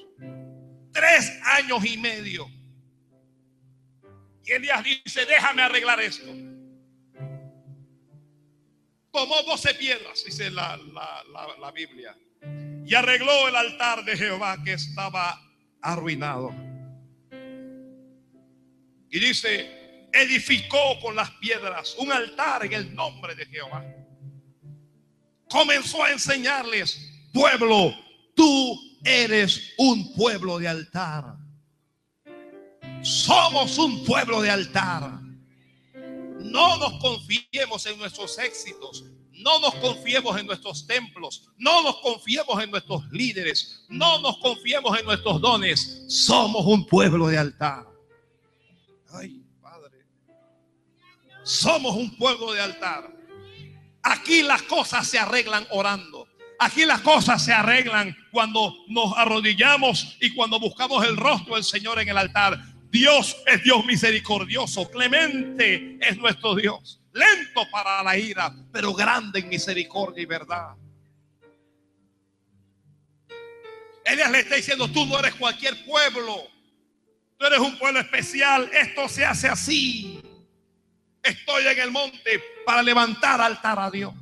[0.91, 2.45] Tres años y medio.
[4.43, 6.29] Y Elías dice, déjame arreglar esto.
[9.13, 10.77] Tomó doce piedras, dice la,
[11.57, 12.13] la Biblia.
[12.87, 15.39] Y arregló el altar de Jehová que estaba
[15.81, 16.51] arruinado.
[19.09, 23.85] Y dice, edificó con las piedras un altar en el nombre de Jehová
[25.49, 26.99] comenzó a enseñarles,
[27.33, 27.93] pueblo,
[28.35, 31.35] tú eres un pueblo de altar.
[33.01, 35.19] Somos un pueblo de altar.
[36.39, 39.05] No nos confiemos en nuestros éxitos.
[39.37, 41.49] No nos confiemos en nuestros templos.
[41.57, 43.85] No nos confiemos en nuestros líderes.
[43.89, 46.03] No nos confiemos en nuestros dones.
[46.07, 47.85] Somos un pueblo de altar.
[49.13, 50.05] Ay, Padre.
[51.43, 53.15] Somos un pueblo de altar.
[54.03, 56.27] Aquí las cosas se arreglan orando.
[56.59, 61.99] Aquí las cosas se arreglan cuando nos arrodillamos y cuando buscamos el rostro del Señor
[61.99, 62.59] en el altar.
[62.89, 69.49] Dios es Dios misericordioso, clemente es nuestro Dios, lento para la ira, pero grande en
[69.49, 70.75] misericordia y verdad.
[74.05, 76.47] Elías le está diciendo, tú no eres cualquier pueblo,
[77.37, 80.21] tú eres un pueblo especial, esto se hace así.
[81.21, 84.13] Estoy en el monte para levantar altar a Dios.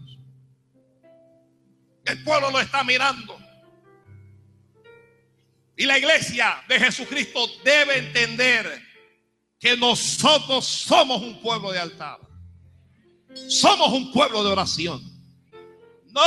[2.03, 3.39] El pueblo lo está mirando.
[5.77, 8.81] Y la iglesia de Jesucristo debe entender
[9.59, 12.24] que nosotros somos un pueblo de altar.
[13.35, 15.01] Somos un pueblo de oración.
[16.07, 16.21] No,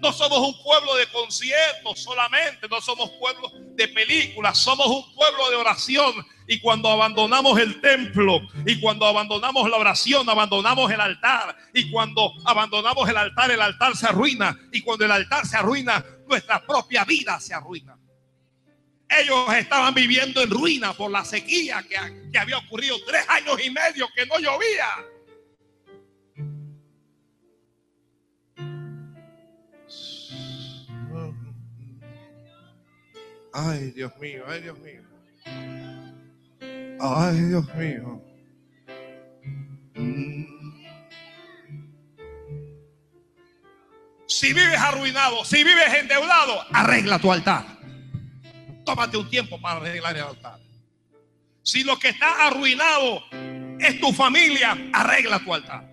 [0.00, 5.50] no somos un pueblo de conciertos solamente, no somos pueblo de películas, somos un pueblo
[5.50, 6.12] de oración.
[6.48, 11.56] Y cuando abandonamos el templo y cuando abandonamos la oración, abandonamos el altar.
[11.72, 14.58] Y cuando abandonamos el altar, el altar se arruina.
[14.72, 17.96] Y cuando el altar se arruina, nuestra propia vida se arruina.
[19.08, 23.70] Ellos estaban viviendo en ruina por la sequía que, que había ocurrido tres años y
[23.70, 24.88] medio que no llovía.
[33.52, 35.02] Ay, Dios mío, ay, Dios mío.
[37.00, 38.22] Ay, Dios mío.
[44.26, 47.66] Si vives arruinado, si vives endeudado, arregla tu altar.
[48.84, 50.58] Tómate un tiempo para arreglar el altar.
[51.62, 53.22] Si lo que está arruinado
[53.78, 55.92] es tu familia, arregla tu altar.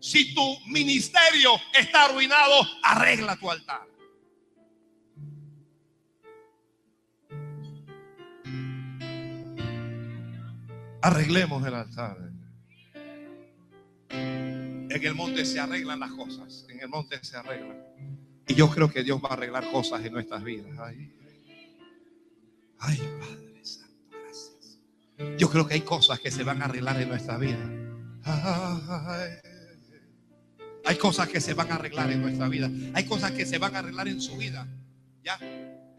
[0.00, 3.82] Si tu ministerio está arruinado, arregla tu altar.
[11.02, 12.18] Arreglemos el altar.
[14.10, 16.66] En el monte se arreglan las cosas.
[16.68, 17.78] En el monte se arreglan.
[18.46, 20.66] Y yo creo que Dios va a arreglar cosas en nuestras vidas.
[20.78, 21.12] Ay,
[22.80, 24.78] ay Padre Santo, gracias.
[25.38, 27.70] Yo creo que hay cosas que se van a arreglar en nuestra vida.
[30.84, 32.68] hay cosas que se van a arreglar en nuestra vida.
[32.94, 34.66] Hay cosas que se van a arreglar en su vida.
[35.22, 35.38] Ya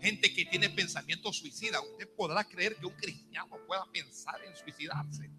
[0.01, 1.79] gente que tiene pensamiento suicida.
[1.81, 5.29] Usted podrá creer que un cristiano pueda pensar en suicidarse.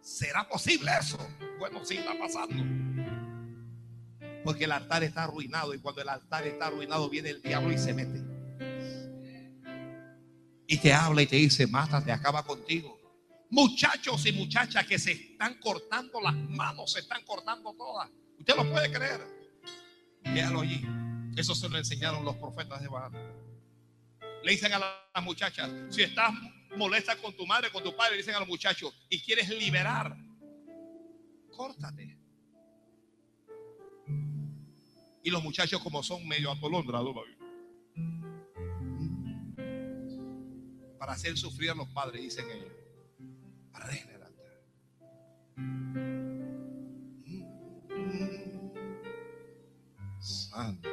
[0.00, 1.18] ¿Será posible eso?
[1.58, 2.62] Bueno, sí está pasando.
[4.44, 7.78] Porque el altar está arruinado y cuando el altar está arruinado viene el diablo y
[7.78, 8.22] se mete.
[10.68, 12.96] Y te habla y te dice, mátate, acaba contigo.
[13.50, 18.10] Muchachos y muchachas que se están cortando las manos, se están cortando todas.
[18.38, 19.20] Usted lo puede creer.
[20.22, 20.84] Véalo allí.
[21.36, 23.12] Eso se lo enseñaron los profetas de Baal.
[24.46, 26.32] Le dicen a las muchachas, si estás
[26.76, 30.16] molesta con tu madre, con tu padre, le dicen a los muchachos, y quieres liberar,
[31.50, 32.16] córtate.
[35.24, 37.16] Y los muchachos como son medio atolondrados,
[40.96, 42.72] para hacer sufrir a los padres, dicen ellos.
[43.72, 44.60] Arregla el altar.
[50.20, 50.88] Santo.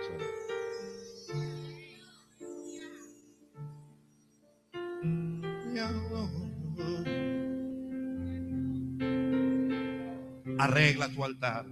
[10.64, 11.66] Arregla tu altar.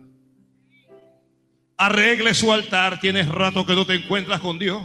[1.77, 2.99] Arregle su altar.
[2.99, 4.83] Tienes rato que no te encuentras con Dios.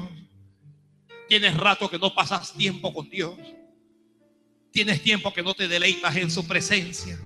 [1.29, 3.37] Tienes rato que no pasas tiempo con Dios.
[4.71, 7.19] Tienes tiempo que no te deleitas en su presencia.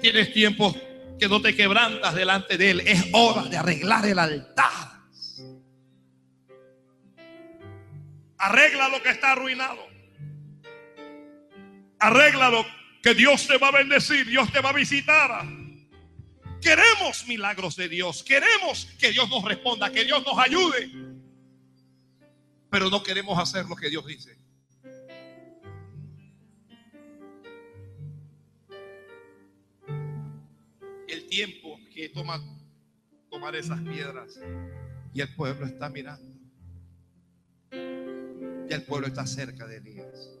[0.00, 0.74] Tienes tiempo
[1.16, 2.80] que no te quebrantas delante de Él.
[2.80, 4.98] Es hora de arreglar el altar.
[8.36, 9.86] Arregla lo que está arruinado.
[12.00, 12.66] Arréglalo
[13.00, 15.57] que Dios te va a bendecir, Dios te va a visitar.
[16.60, 20.90] Queremos milagros de Dios, queremos que Dios nos responda, que Dios nos ayude,
[22.70, 24.36] pero no queremos hacer lo que Dios dice.
[31.06, 32.42] El tiempo que toma
[33.30, 34.38] tomar esas piedras
[35.14, 36.36] y el pueblo está mirando.
[37.70, 40.38] Y el pueblo está cerca de Elías.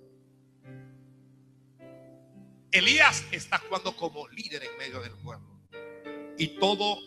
[2.70, 5.57] Elías está actuando como líder en medio del pueblo.
[6.38, 6.98] Y todo,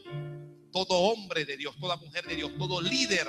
[0.72, 3.28] todo hombre de Dios, toda mujer de Dios, todo líder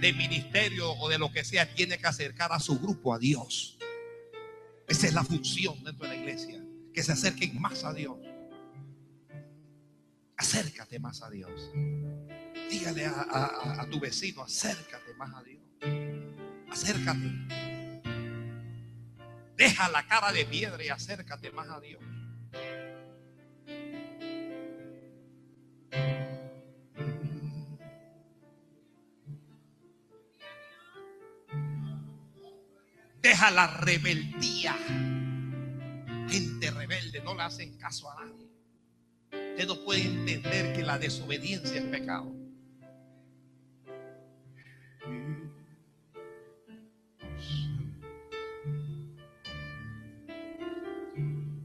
[0.00, 3.78] de ministerio o de lo que sea, tiene que acercar a su grupo a Dios.
[4.88, 6.60] Esa es la función dentro de la iglesia,
[6.92, 8.16] que se acerquen más a Dios.
[10.36, 11.70] Acércate más a Dios.
[12.68, 15.62] Dígale a, a tu vecino, acércate más a Dios.
[16.70, 17.30] Acércate.
[19.56, 22.02] Deja la cara de piedra y acércate más a Dios.
[33.30, 34.74] Deja la rebeldía.
[36.28, 38.50] Gente rebelde no le hacen caso a nadie.
[39.52, 42.34] Usted no puede entender que la desobediencia es pecado.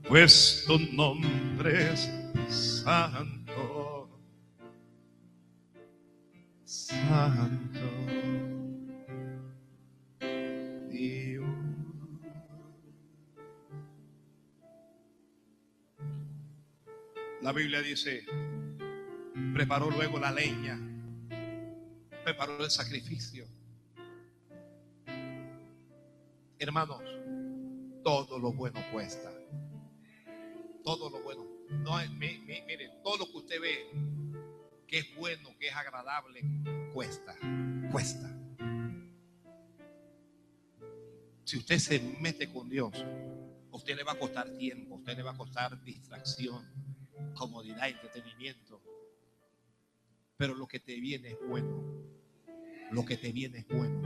[0.08, 2.08] pues tu nombre es
[2.48, 4.08] santo,
[6.64, 7.75] santo.
[17.46, 18.26] La Biblia dice,
[19.54, 20.80] preparó luego la leña,
[22.24, 23.46] preparó el sacrificio.
[26.58, 27.04] Hermanos,
[28.04, 29.32] todo lo bueno cuesta
[30.86, 31.44] todo lo bueno.
[31.70, 33.90] No, mire, todo lo que usted ve
[34.88, 36.42] que es bueno, que es agradable,
[36.94, 37.36] cuesta,
[37.92, 38.32] cuesta.
[41.44, 42.94] Si usted se mete con Dios,
[43.72, 46.64] usted le va a costar tiempo, usted le va a costar distracción,
[47.36, 48.82] comodidad, entretenimiento.
[50.38, 51.84] Pero lo que te viene es bueno.
[52.92, 54.02] Lo que te viene es bueno.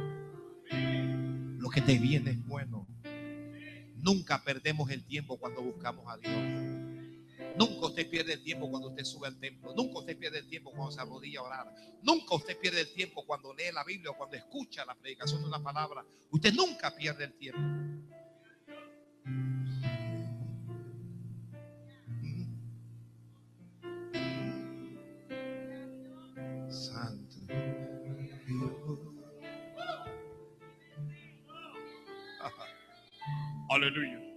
[1.60, 2.88] Lo que te viene es bueno.
[3.96, 6.80] Nunca perdemos el tiempo cuando buscamos a Dios.
[7.58, 9.74] Nunca usted pierde el tiempo cuando usted sube al templo.
[9.76, 11.76] Nunca usted pierde el tiempo cuando se arrodilla a orar.
[12.02, 15.48] Nunca usted pierde el tiempo cuando lee la Biblia o cuando escucha la predicación de
[15.48, 16.06] una palabra.
[16.32, 17.60] Usted nunca pierde el tiempo.
[33.70, 34.30] Aleluya.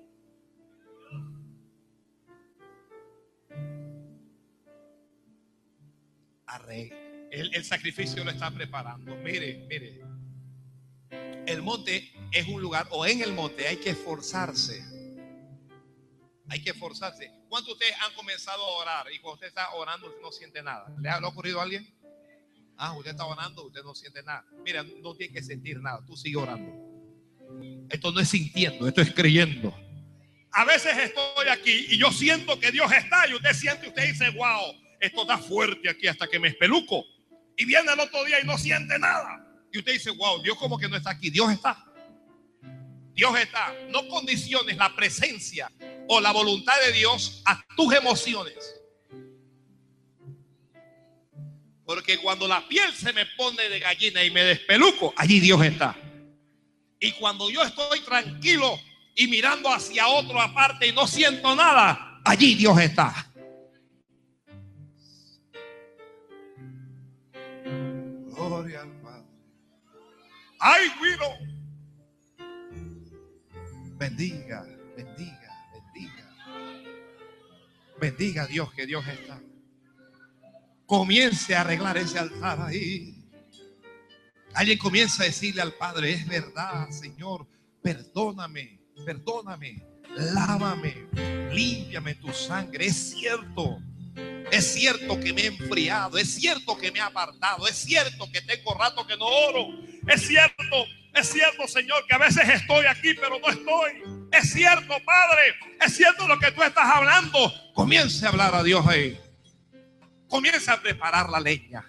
[7.30, 9.16] El, el sacrificio lo está preparando.
[9.16, 10.00] Mire, mire.
[11.46, 14.84] El monte es un lugar, o en el monte hay que esforzarse.
[16.48, 17.30] Hay que esforzarse.
[17.48, 20.62] ¿Cuántos de ustedes han comenzado a orar y cuando usted está orando usted no siente
[20.62, 20.94] nada?
[21.00, 21.86] ¿Le ha, ocurrido a alguien?
[22.76, 24.44] Ah, usted está orando, usted no siente nada.
[24.64, 26.04] Mira, no tiene que sentir nada.
[26.06, 26.81] Tú sigue orando.
[27.92, 29.78] Esto no es sintiendo, esto es creyendo.
[30.50, 34.30] A veces estoy aquí y yo siento que Dios está y usted siente, usted dice,
[34.30, 37.04] wow, esto está fuerte aquí hasta que me espeluco.
[37.54, 39.46] Y viene el otro día y no siente nada.
[39.70, 41.84] Y usted dice, wow, Dios como que no está aquí, Dios está.
[43.12, 43.74] Dios está.
[43.90, 45.70] No condiciones la presencia
[46.08, 48.56] o la voluntad de Dios a tus emociones.
[51.84, 55.94] Porque cuando la piel se me pone de gallina y me despeluco, allí Dios está.
[57.02, 58.78] Y cuando yo estoy tranquilo
[59.16, 63.28] y mirando hacia otro aparte y no siento nada, allí Dios está.
[68.28, 69.26] Gloria al Padre.
[70.60, 71.26] Ay, Guido.
[73.98, 74.64] Bendiga,
[74.96, 76.36] bendiga, bendiga.
[78.00, 79.40] Bendiga a Dios que Dios está.
[80.86, 83.21] Comience a arreglar ese altar ahí.
[84.54, 87.46] Alguien comienza a decirle al Padre, es verdad, Señor,
[87.82, 89.82] perdóname, perdóname,
[90.14, 91.06] lávame,
[91.52, 92.86] límpiame tu sangre.
[92.86, 93.78] Es cierto,
[94.50, 98.42] es cierto que me he enfriado, es cierto que me he apartado, es cierto que
[98.42, 99.68] tengo rato que no oro,
[100.06, 100.84] es cierto,
[101.14, 104.28] es cierto, Señor, que a veces estoy aquí, pero no estoy.
[104.32, 105.54] Es cierto, Padre,
[105.84, 107.52] es cierto lo que tú estás hablando.
[107.74, 109.18] Comience a hablar a Dios ahí.
[110.28, 111.84] Comience a preparar la leña.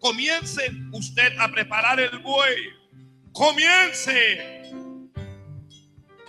[0.00, 0.58] Comience
[0.92, 2.72] usted a preparar el buey.
[3.32, 4.40] Comience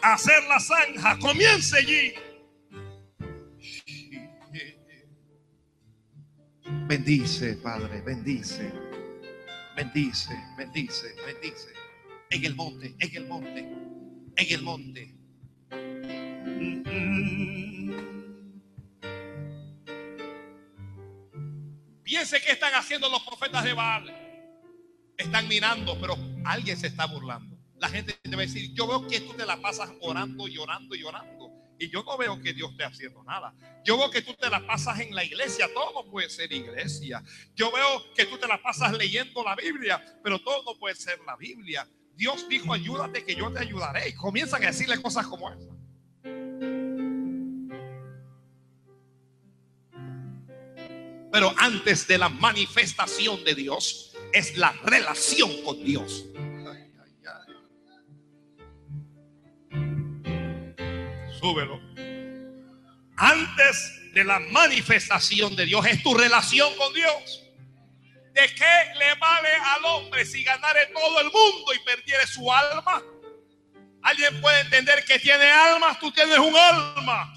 [0.03, 1.17] a hacer la zanja.
[1.19, 2.13] Comience allí.
[6.87, 8.71] Bendice, Padre, bendice.
[9.75, 11.69] Bendice, bendice, bendice.
[12.29, 13.59] En el monte, en el monte,
[14.35, 15.15] en el monte.
[22.11, 24.13] Piense que están haciendo los profetas de Baal.
[25.15, 27.57] Están mirando, pero alguien se está burlando.
[27.77, 31.49] La gente debe decir, yo veo que tú te la pasas orando, llorando llorando.
[31.79, 33.55] Y yo no veo que Dios esté haciendo nada.
[33.85, 35.69] Yo veo que tú te la pasas en la iglesia.
[35.73, 37.23] Todo no puede ser iglesia.
[37.55, 41.17] Yo veo que tú te la pasas leyendo la Biblia, pero todo no puede ser
[41.25, 41.87] la Biblia.
[42.15, 44.09] Dios dijo, ayúdate que yo te ayudaré.
[44.09, 45.80] Y comienzan a decirle cosas como esa.
[51.31, 56.25] Pero antes de la manifestación de Dios es la relación con Dios.
[61.39, 61.79] Súbelo.
[63.17, 67.43] Antes de la manifestación de Dios es tu relación con Dios.
[68.33, 73.01] ¿De qué le vale al hombre si ganare todo el mundo y perdiere su alma?
[74.03, 75.97] ¿Alguien puede entender que tiene alma?
[75.99, 77.33] Tú tienes un alma.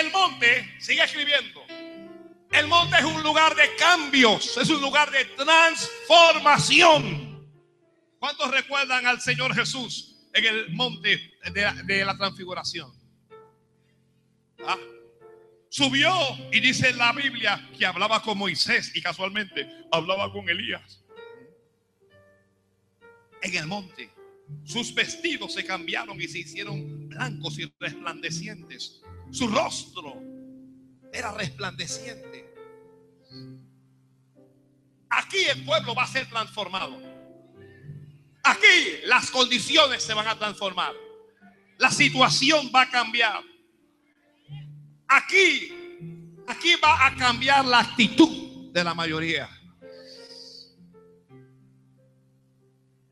[0.00, 1.64] El monte, sigue escribiendo.
[2.50, 7.48] El monte es un lugar de cambios, es un lugar de transformación.
[8.18, 12.92] ¿Cuántos recuerdan al Señor Jesús en el monte de, la transfiguración?
[14.66, 14.78] ¿Ah?
[15.68, 16.12] Subió
[16.50, 21.04] y dice en la Biblia que hablaba con Moisés y casualmente hablaba con Elías.
[23.42, 24.10] En el monte,
[24.64, 29.03] sus vestidos se cambiaron y se hicieron blancos y resplandecientes
[29.34, 30.14] su rostro
[31.12, 32.54] era resplandeciente.
[35.10, 36.96] Aquí el pueblo va a ser transformado.
[38.44, 40.92] Aquí las condiciones se van a transformar.
[41.78, 43.42] La situación va a cambiar.
[45.08, 45.72] Aquí,
[46.46, 49.48] aquí va a cambiar la actitud de la mayoría.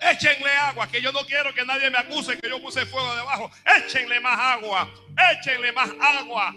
[0.03, 3.51] Échenle agua, que yo no quiero que nadie me acuse que yo puse fuego debajo.
[3.77, 4.93] Échenle más agua,
[5.33, 6.55] échenle más agua.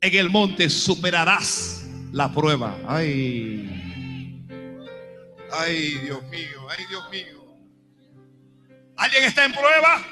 [0.00, 2.76] En el monte superarás la prueba.
[2.86, 3.68] Ay,
[5.52, 7.42] ay, Dios mío, ay, Dios mío.
[8.96, 10.06] ¿Alguien está en prueba?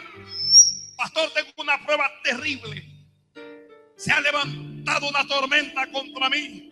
[0.97, 2.85] Pastor, tengo una prueba terrible.
[3.97, 6.70] Se ha levantado una tormenta contra mí.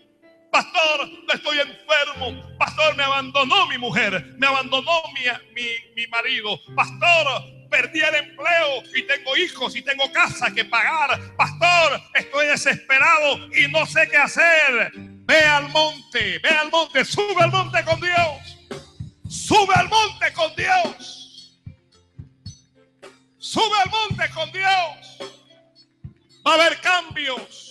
[0.50, 2.56] Pastor, estoy enfermo.
[2.58, 4.34] Pastor, me abandonó mi mujer.
[4.38, 5.62] Me abandonó mi,
[5.94, 6.58] mi, marido.
[6.74, 11.36] Pastor, perdí el empleo y tengo hijos y tengo casa que pagar.
[11.36, 14.92] Pastor, estoy desesperado y no sé qué hacer.
[14.94, 18.58] Ve al monte, ve al monte, sube al monte con Dios.
[19.28, 21.60] Sube al monte con Dios.
[23.38, 25.18] Sube al monte con Dios.
[26.46, 27.67] Va a haber cambios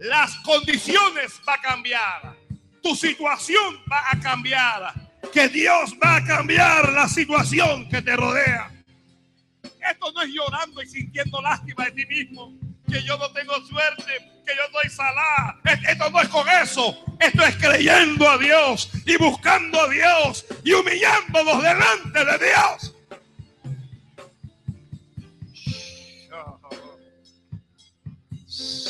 [0.00, 2.36] las condiciones va a cambiar.
[2.82, 4.94] Tu situación va a cambiar.
[5.32, 8.72] Que Dios va a cambiar la situación que te rodea.
[9.62, 12.54] Esto no es llorando y sintiendo lástima de ti mismo.
[12.90, 14.12] Que yo no tengo suerte,
[14.46, 15.60] que yo soy salá.
[15.86, 17.04] Esto no es con eso.
[17.20, 22.94] Esto es creyendo a Dios y buscando a Dios y humillándonos delante de Dios.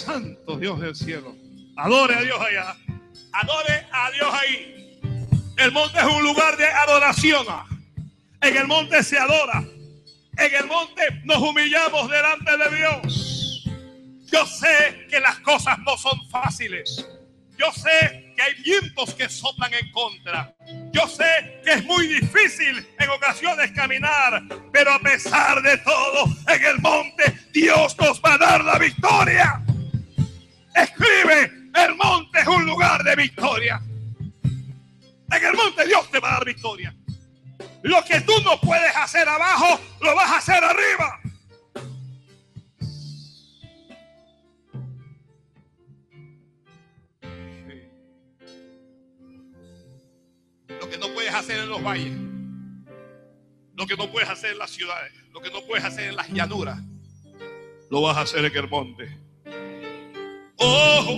[0.01, 1.37] Santo Dios del cielo.
[1.77, 2.77] Adore a Dios allá.
[3.33, 5.01] Adore a Dios ahí.
[5.57, 7.47] El monte es un lugar de adoración.
[8.41, 9.63] En el monte se adora.
[10.39, 13.65] En el monte nos humillamos delante de Dios.
[14.33, 17.07] Yo sé que las cosas no son fáciles.
[17.59, 20.55] Yo sé que hay vientos que soplan en contra.
[20.93, 26.65] Yo sé que es muy difícil en ocasiones caminar, pero a pesar de todo, en
[26.65, 29.63] el monte Dios nos va a dar la victoria.
[30.75, 33.81] Escribe, el monte es un lugar de victoria.
[35.33, 36.95] En el monte Dios te va a dar victoria.
[37.83, 41.21] Lo que tú no puedes hacer abajo, lo vas a hacer arriba.
[50.69, 52.13] Lo que no puedes hacer en los valles,
[53.75, 56.29] lo que no puedes hacer en las ciudades, lo que no puedes hacer en las
[56.29, 56.81] llanuras,
[57.91, 59.30] lo vas a hacer en el monte.
[60.63, 61.13] Ojo,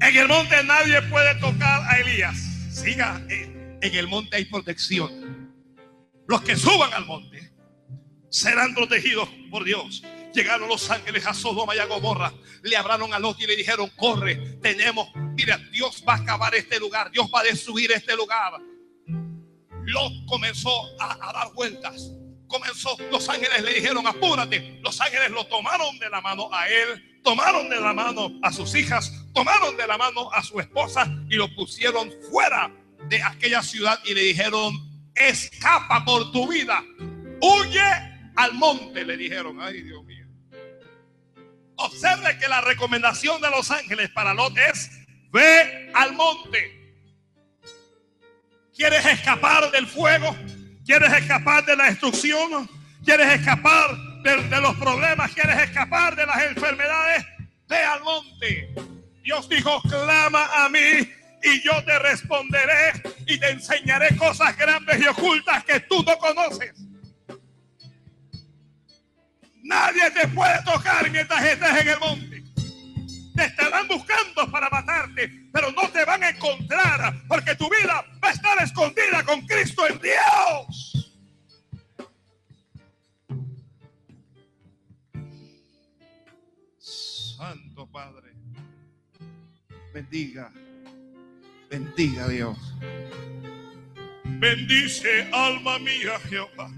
[0.00, 2.36] en el monte nadie puede tocar a Elías.
[2.70, 5.50] Siga, en, el monte hay protección.
[6.26, 7.50] Los que suban al monte
[8.30, 10.02] serán protegidos por Dios.
[10.34, 12.34] Llegaron los ángeles a Sodoma y a Gomorra.
[12.62, 16.78] Le hablaron a Lot y le dijeron, corre, tenemos, mira, Dios va a acabar este
[16.78, 18.60] lugar, Dios va a destruir este lugar.
[19.86, 20.70] Lot comenzó
[21.00, 22.12] a, a dar vueltas.
[22.46, 24.80] Comenzó, los ángeles le dijeron, apúrate.
[24.82, 28.74] Los ángeles lo tomaron de la mano a él, tomaron de la mano a sus
[28.74, 32.72] hijas, tomaron de la mano a su esposa y lo pusieron fuera
[33.06, 34.72] de aquella ciudad y le dijeron,
[35.14, 36.82] escapa por tu vida,
[37.42, 40.26] huye al monte, le dijeron, ay Dios mío.
[41.76, 44.90] Observe que la recomendación de los ángeles para Lot es,
[45.30, 46.96] ve al monte.
[48.74, 50.34] ¿Quieres escapar del fuego?
[50.82, 52.70] ¿Quieres escapar de la destrucción?
[53.04, 55.32] ¿Quieres escapar de, los problemas?
[55.32, 57.24] ¿Quieres escapar de las enfermedades?
[57.66, 58.74] Ve al monte.
[59.22, 61.10] Dios dijo, clama a mí
[61.42, 62.92] y yo te responderé
[63.26, 66.72] y te enseñaré cosas grandes y ocultas que tú no conoces.
[69.62, 72.42] Nadie te puede tocar mientras estés en el monte.
[73.34, 78.28] Te estarán buscando para matarte, pero no te van a encontrar porque tu vida va
[78.28, 80.97] a estar escondida con Cristo en Dios.
[89.92, 90.52] Bendiga,
[91.70, 92.58] bendiga a Dios.
[94.24, 96.70] Bendice alma mía Jehová.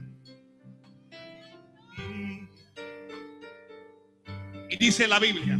[4.70, 5.58] Y dice la Biblia,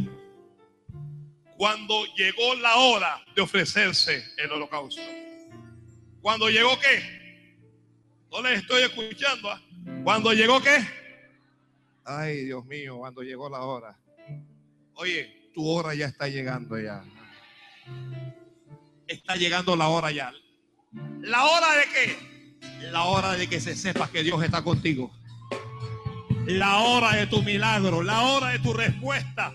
[1.57, 5.01] cuando llegó la hora de ofrecerse el holocausto.
[6.21, 7.21] Cuando llegó qué?
[8.31, 9.51] No les estoy escuchando.
[9.51, 9.61] ¿ah?
[10.03, 10.77] Cuando llegó qué?
[12.05, 13.97] Ay, Dios mío, cuando llegó la hora.
[14.93, 17.03] Oye, tu hora ya está llegando ya.
[19.07, 20.31] Está llegando la hora ya.
[21.21, 22.91] ¿La hora de qué?
[22.91, 25.11] La hora de que se sepa que Dios está contigo
[26.45, 29.53] la hora de tu milagro, la hora de tu respuesta,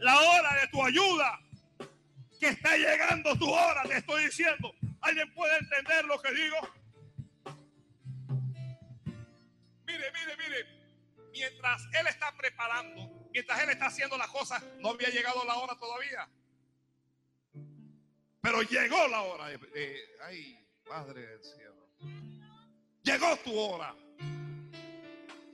[0.00, 1.40] la hora de tu ayuda.
[2.40, 4.74] Que está llegando tu hora, te estoy diciendo.
[5.00, 6.56] ¿Alguien puede entender lo que digo?
[9.86, 10.66] Mire, mire, mire.
[11.32, 15.74] Mientras Él está preparando, mientras Él está haciendo las cosas, no había llegado la hora
[15.76, 16.28] todavía.
[18.44, 19.48] Pero llegó la hora.
[19.48, 21.88] De, ay, Padre del cielo.
[23.02, 23.94] Llegó tu hora.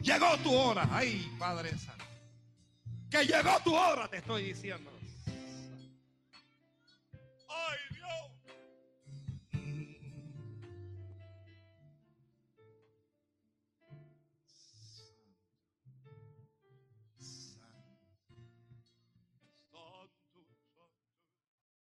[0.00, 0.88] Llegó tu hora.
[0.90, 2.04] Ay, Padre Santo.
[3.08, 4.90] Que llegó tu hora, te estoy diciendo.